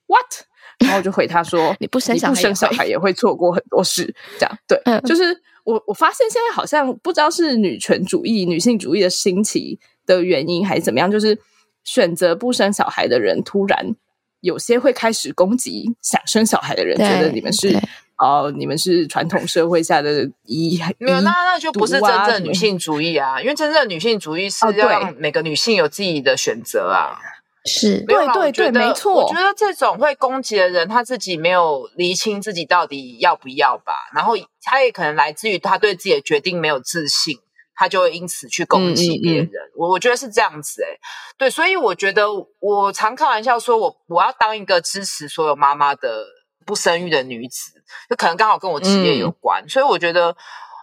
[0.06, 0.46] “what”，
[0.78, 11.36] 然后我就回他说： “你不生小孩也不生小孩也会错过很多事。”这样对，嗯就是我我发现现在好像不知道是女权主义、女性主义的兴起的原因还是怎么样，就是
[11.84, 13.96] 选择不生小孩的人，突然
[14.42, 17.82] 有些会开始攻击想生小孩的人，对觉得你们是对
[18.20, 27.18] 哦，你们是传统社会下的遗没有，遗那那就不是真正的女性主义啊，因为真正的女性主义是让每个女性有自己的选择啊。
[27.66, 28.04] 是。
[28.06, 29.14] 对对我觉得对没错。
[29.14, 34.34] 我觉得这种会攻击的人，他自己没有厘清自己到底要不要吧，然后
[34.64, 37.38] 他也可能来自于他对自己的决定没有自信，
[37.76, 39.50] 他就会因此去攻击别人。
[39.76, 41.00] 我我觉得是这样子、欸，
[41.38, 42.28] 对，所以我觉得
[42.60, 46.26] 我常开玩笑说我我要当一个支持所有妈妈的
[46.66, 47.72] 不生育的女子，
[48.10, 50.36] 就可能刚好跟我职业有关，所以我觉得，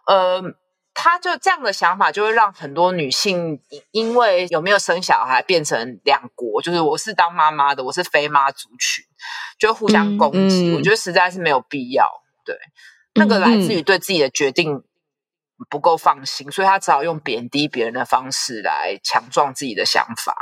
[0.06, 0.42] 呃。
[1.00, 9.04] 他就这样的想法，就会让很多女性因因为有没有生小孩变成两国，就是我是当妈妈的，我是非妈族群，
[9.60, 10.70] 就互相攻击。
[10.70, 12.04] 嗯嗯我觉得实在是没有必要。
[12.44, 12.56] 对，
[13.14, 14.82] 那个来自于对自己的决定
[15.70, 20.34] 不够放心，所以他只好用贬低别人的方式来强壮自己的想法。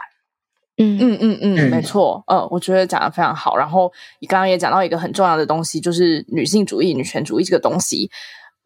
[0.78, 3.58] 嗯嗯嗯嗯，没错，嗯，我觉得讲的非常好。
[3.58, 8.10] 然后你刚刚也讲到一个很重要的东西，就是女性主义、女权主义这个东西。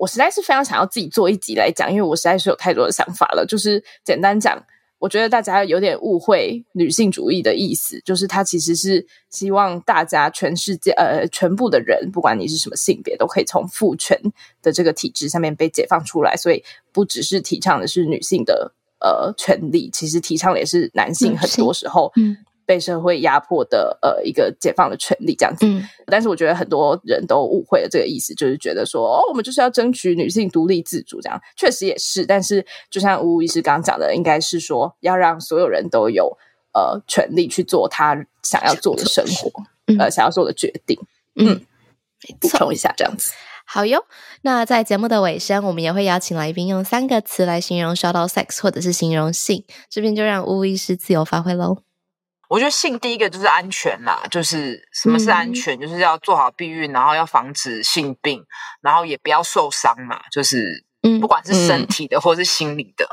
[0.00, 3.44] 我实在是非常想要自己做一集来讲，因为我实在是有太多的想法了。
[3.44, 4.58] 就是简单讲，
[4.98, 14.18] 我觉得大家有点误会女性主义的意思，就是它其实是希望大家全世界呃全部的人，不管你是什么性别，都可以从父权
[14.62, 16.34] 的这个体制下面被解放出来。
[16.34, 22.38] 所以不只是提倡的是女性的呃权利，其实提倡的也是男性很多时候嗯
[22.70, 25.66] 被社会压迫的呃一个解放的权利这样子。
[25.66, 32.24] 嗯但是我觉得很多人都误会了这个意思，就是觉得说哦，我们就是要争取女性独立自主，这样确实也是。
[32.24, 36.36] 但是就像吴医师刚刚讲的，应该是说要让所有人都有
[36.72, 39.50] 呃权利去做他想要做的生活，
[39.86, 40.96] 嗯呃，想要做的决定。
[41.36, 41.60] 嗯，
[42.40, 43.32] 补充一下这样子。
[43.64, 44.04] 好哟。
[44.42, 51.78] 那在节目的尾声，我们也会邀请来宾用三个词来形容 shout out sex 或者是形容性，这边就让巫医师自由发挥喽。
[52.50, 58.44] 我觉得性第一个就是安全啦，就是什么是安全，就是要做好避孕，然后要防止性病，
[58.82, 63.08] 然后也不要受伤嘛，就是嗯不管是身体的或是心理的，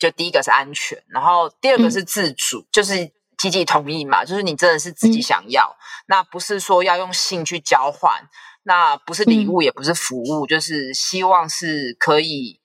[0.00, 5.76] 就第一个是安全，然后第二个是自主，就是积极同意嘛，就是你真的是自己想要，
[6.08, 8.28] 那不是说要用性去交换，
[8.64, 12.58] 那不是礼物，也不是服务，就是希望是可以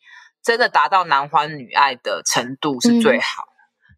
[0.44, 3.44] 真的达到男欢女爱的程度是最好。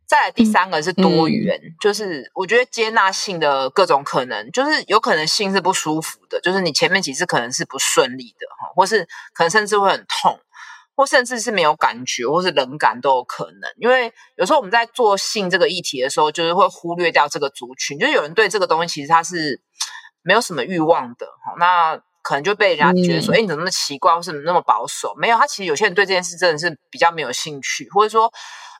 [0.09, 10.39] 再来第三个是多元，就是我觉得接纳性的各种可能，就是有可能性是不舒服的，就是你前面几次可能是不顺利的哈，或是可能甚至会很痛，
[10.95, 13.71] 或甚至是没有感觉，或是冷感都有可能。
[13.77, 19.61] 因为有时候我们在做性这个议题的时候，就是会忽略掉这个族群，就是有人对这个东西其实他是
[20.23, 25.13] 没有什么欲望的，哈，那可能就被人家觉得说，哎，你怎么那么奇怪，或是那么保守？
[25.17, 28.31] 没有，他其实有些人对这件事真的是比较没有兴趣，或者说，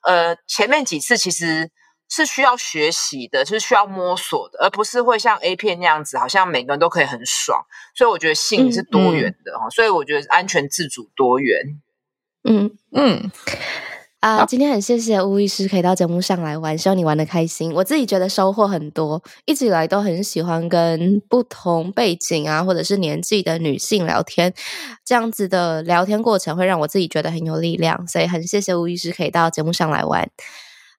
[0.03, 1.71] 呃，前面几次其实。
[2.11, 7.63] 是需要学习的，是需要摸索的，而不是会像 A 片那样子，好像每个人都可以很爽。
[7.93, 11.79] 所以我觉得性是多元的哈，所以我觉得安全自主多元。
[12.49, 13.31] 嗯嗯
[14.19, 17.71] 啊，今天很谢谢吴医师可以到节目上来玩，希望你玩的开心。
[17.73, 24.53] 我自己觉得收获很多，一直以来都很喜欢跟不同背景啊或者是年纪的女性聊天，
[25.05, 30.29] 这样子的聊天过程会让我自己觉得很有力量，所以很谢谢吴医师可以到节目上来玩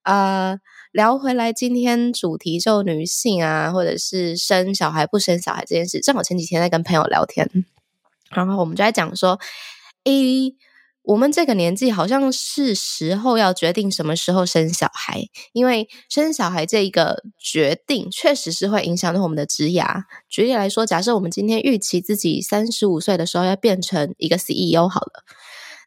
[0.02, 0.56] 啊。
[0.92, 6.01] 聊回来，今天主题就女性啊，或者是生小孩不生小孩这件事。
[6.01, 7.48] 正好前几天在跟朋友聊天，
[8.30, 9.38] 然后我们就在讲说，
[10.02, 10.52] 诶，
[11.10, 20.04] 我们这个年纪好像是时候要决定什么时候生小孩，因为生小孩这一个决定确实是会影响到我们的职涯。
[20.28, 25.24] 举例来说，假设我们今天预期自己三十五岁的时候要变成一个 CEO 好了。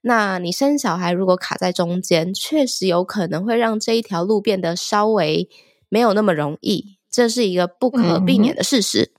[0.01, 5.47] 那你生小孩如果卡在中间，确实有可能会让这一条路变得稍微
[5.87, 9.13] 没有那么容易，这是一个不可避免的事实。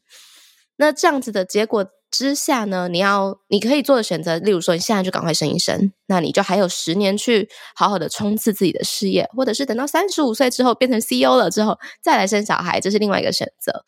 [0.76, 13.84] 那这样子的结果之下呢，你要你可以做的选择，例如说你现在就赶快生一生，那你就还有十年去好好的冲刺自己的事业，或者是等到三十五岁之后变成 CEO 了之后再来生小孩，这是另外一个选择。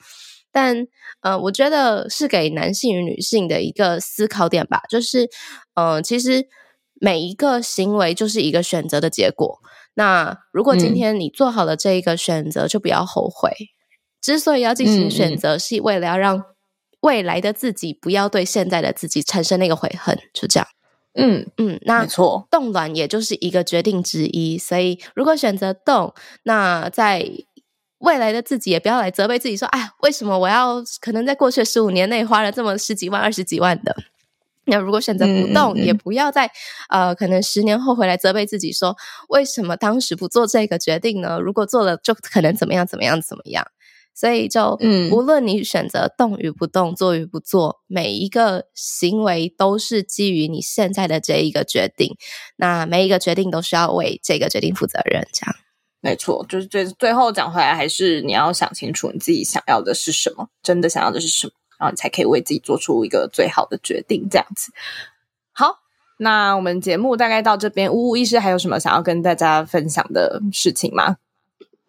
[0.50, 0.86] 但
[1.20, 5.28] 呃，我觉得是给男性与女性的一个思考点吧，就是
[5.74, 6.48] 呃，其实。
[6.98, 9.58] 每一个行为就是一个选择的结果。
[9.92, 13.50] 那如果今天你做好了这一个选择，就不要后悔。
[14.22, 16.42] 之所以要进行选择，是为了要让
[17.00, 20.18] 未来的自己不要对现在的自己产生那个悔恨。
[20.32, 20.66] 就这样。
[21.18, 24.58] 嗯嗯，那没错，动卵也就是一个决定之一。
[24.58, 26.12] 所以如果选择动，
[26.42, 27.26] 那在
[27.98, 33.96] 未来的自己也不要来责备自己说：“哎，为什么我要可能在过去十五年内花了这么十几万、二十几万的？”
[34.68, 36.50] 那如果选择不动，也不要在
[36.90, 38.94] 呃，可能十年后回来责备自己说，
[39.28, 41.38] 为什么当时不做这个决定呢？
[41.40, 43.66] 如果做了，就可能怎么样怎么样怎么样。
[44.16, 52.16] 所以就，嗯，无论你选择动与不动，做与不做，每一个行为都是基于你现在的这一个决定。
[52.56, 55.28] 那每一个决定都需要为这个决定负责任。
[55.34, 55.54] 这样，
[56.00, 61.52] 没错，就是最最后讲回来，还是你要想清楚你自己想要的是什么，真的想要的是什么。
[61.78, 64.72] 然后你才可以为自己做出一个最好的决定，这样子。
[65.52, 65.76] 好，
[66.18, 67.92] 那我们节目大概到这边。
[67.92, 71.16] 呜呜医师还有什么想要跟大家分享的事情吗？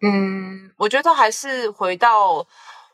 [0.02, 2.46] 嗯，我觉得还是回到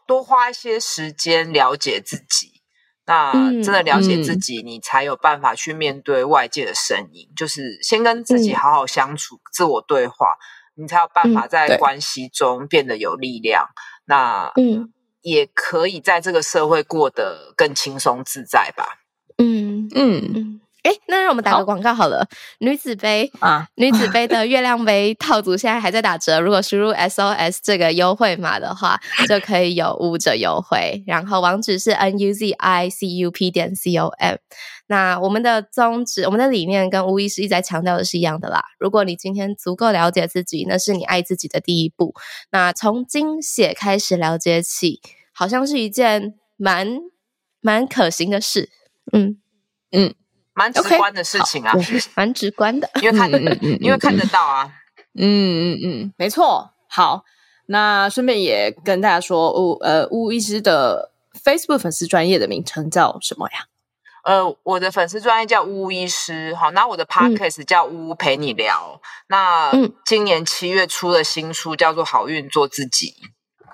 [0.07, 2.63] 多花一些时间了解自己。
[3.07, 3.33] 那
[3.63, 7.29] 真的了解自己，你才有办法去面对外界的声音。
[7.37, 10.37] 就是先跟自己好好相处，自我对话，
[10.75, 13.67] 你才有办法在关系中变得有力量。
[14.07, 14.91] 那嗯。
[15.25, 18.99] 也可以在这个社会过得更轻松自在吧。
[19.39, 20.61] 嗯嗯嗯。
[20.85, 22.29] 哎，那让我们打个广告好了。
[22.59, 31.03] 女子杯啊， 女子杯的月亮杯套组现在还在打折，如果输入 SOS 这个优惠码的话，就可以有五折优惠。
[31.07, 34.11] 然后网址是 n u z i c u p 点 com。
[34.87, 38.63] 那我们的宗旨、我们的理念跟吴医师一直在强调的是一样的啦。
[38.79, 42.15] 如果你今天足够了解自己，那是你爱自己的第一步。
[42.51, 45.01] 那从精血开始了解起，
[45.33, 46.99] 好像是一件蛮
[47.63, 48.69] 蛮可行的事。
[49.11, 49.39] 嗯
[49.91, 50.15] 嗯。
[50.55, 51.75] 蛮直观的事情啊，
[52.15, 53.31] 蛮直观的，因为看，
[53.83, 54.73] 因为看得到啊。
[55.17, 56.71] 嗯嗯嗯，没错。
[56.89, 57.25] 好，
[57.67, 61.13] 那顺便也跟大家说，乌呃乌医师的
[61.45, 63.67] Facebook 粉丝专业的名称叫什么呀？
[64.25, 69.01] 呃，我的粉丝专业叫乌医师，好，那我的 Podcast 叫乌乌陪你聊。
[69.29, 69.71] 那
[70.05, 73.09] 今年七月出的新书叫做《好运做自己》。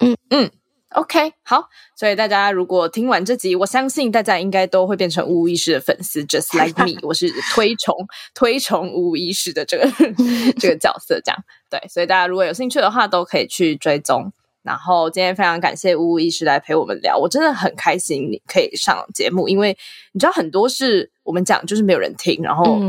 [0.01, 0.51] 嗯嗯。
[0.94, 7.94] OK，好，所以大家如果听完这集，我相信大家应该都会变成无意识的粉丝，just like me，我是推崇
[8.34, 9.88] 推崇无意识的这个
[10.58, 11.38] 这个角色，这样
[11.70, 14.32] 对，所以大家如果有兴趣的话，都可以去追踪。
[14.62, 19.78] 然后今天非常感谢无意识来陪我们聊，我真的很开心你可以上节目，因为
[20.12, 22.80] 你知道很多是我们讲就是没有人听，然后。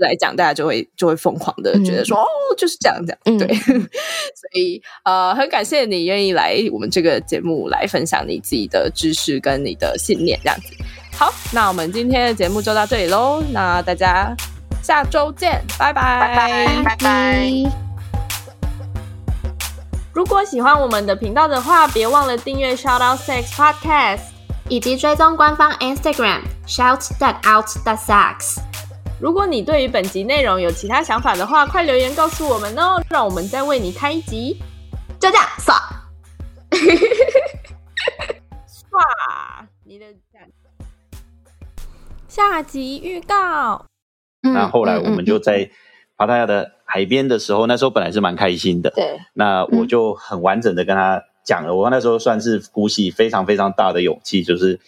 [0.00, 2.26] 来讲，大家就会就会疯狂的觉得说哦，
[2.56, 10.74] 就是这样这样，对， 所以呃，很感谢你愿意来我们这个节目来分享你自己的知识跟你的信念，这样子。
[11.16, 14.34] 好，那我们今天的节目就到这里喽，那大家
[14.82, 16.02] 下周见，拜拜
[16.34, 17.52] 拜拜拜。
[20.12, 24.20] 如果喜欢我们的频道的话，别忘了订阅 Shout Out Sex Podcast，
[24.68, 28.73] 以及追踪官方 Instagram Shout That Out That Sex。
[29.20, 34.56] 如果你对于本集内容有其他想法的话，快留言告诉我们哦，让我们再为你开一集。
[35.20, 35.78] 就这样，爽。
[38.90, 40.06] 哇，你的
[42.28, 43.86] 下集预告。
[44.42, 45.70] 那后来我们就在
[46.16, 48.90] 巴达雅的海边的时候，那时候本来是蛮开心的。
[48.90, 54.78] 对，那我就很完整的跟他讲了，我那时候算是鼓起非常非常大的勇气，就是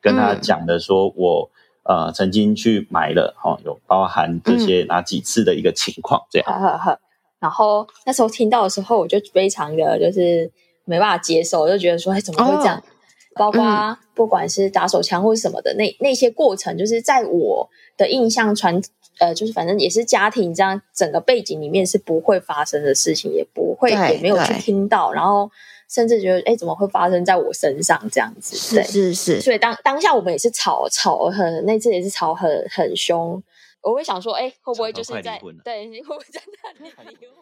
[0.00, 1.50] 跟他讲的，说我
[1.88, 6.46] 呃曾经去买了，哈，有包含这些哪几次的一个情况，这样。
[6.46, 7.00] 呵呵呵。
[7.38, 10.50] 然后那时候听到的时候，我就非常的就是
[10.84, 12.82] 没办法接受，就觉得说，哎，怎么会这样？
[13.34, 17.68] 包括不管是打手枪或者什么的，那那些过程，就是在我
[17.98, 18.80] 的印象传，
[19.18, 25.50] 呃，就是反正也是家庭这样整个背景里面是不会发生的事情，也不会也没有去听到，然后
[25.88, 28.56] 甚至觉得，哎，怎么会发生在我身上这样子？
[28.56, 29.40] 是是是。
[29.40, 33.42] 所以当当下我们也是吵吵很，那次也是吵很很凶。
[33.82, 36.40] 我会想说，哎，会不会就是在对，你会不会在
[36.80, 37.36] 那里离 婚？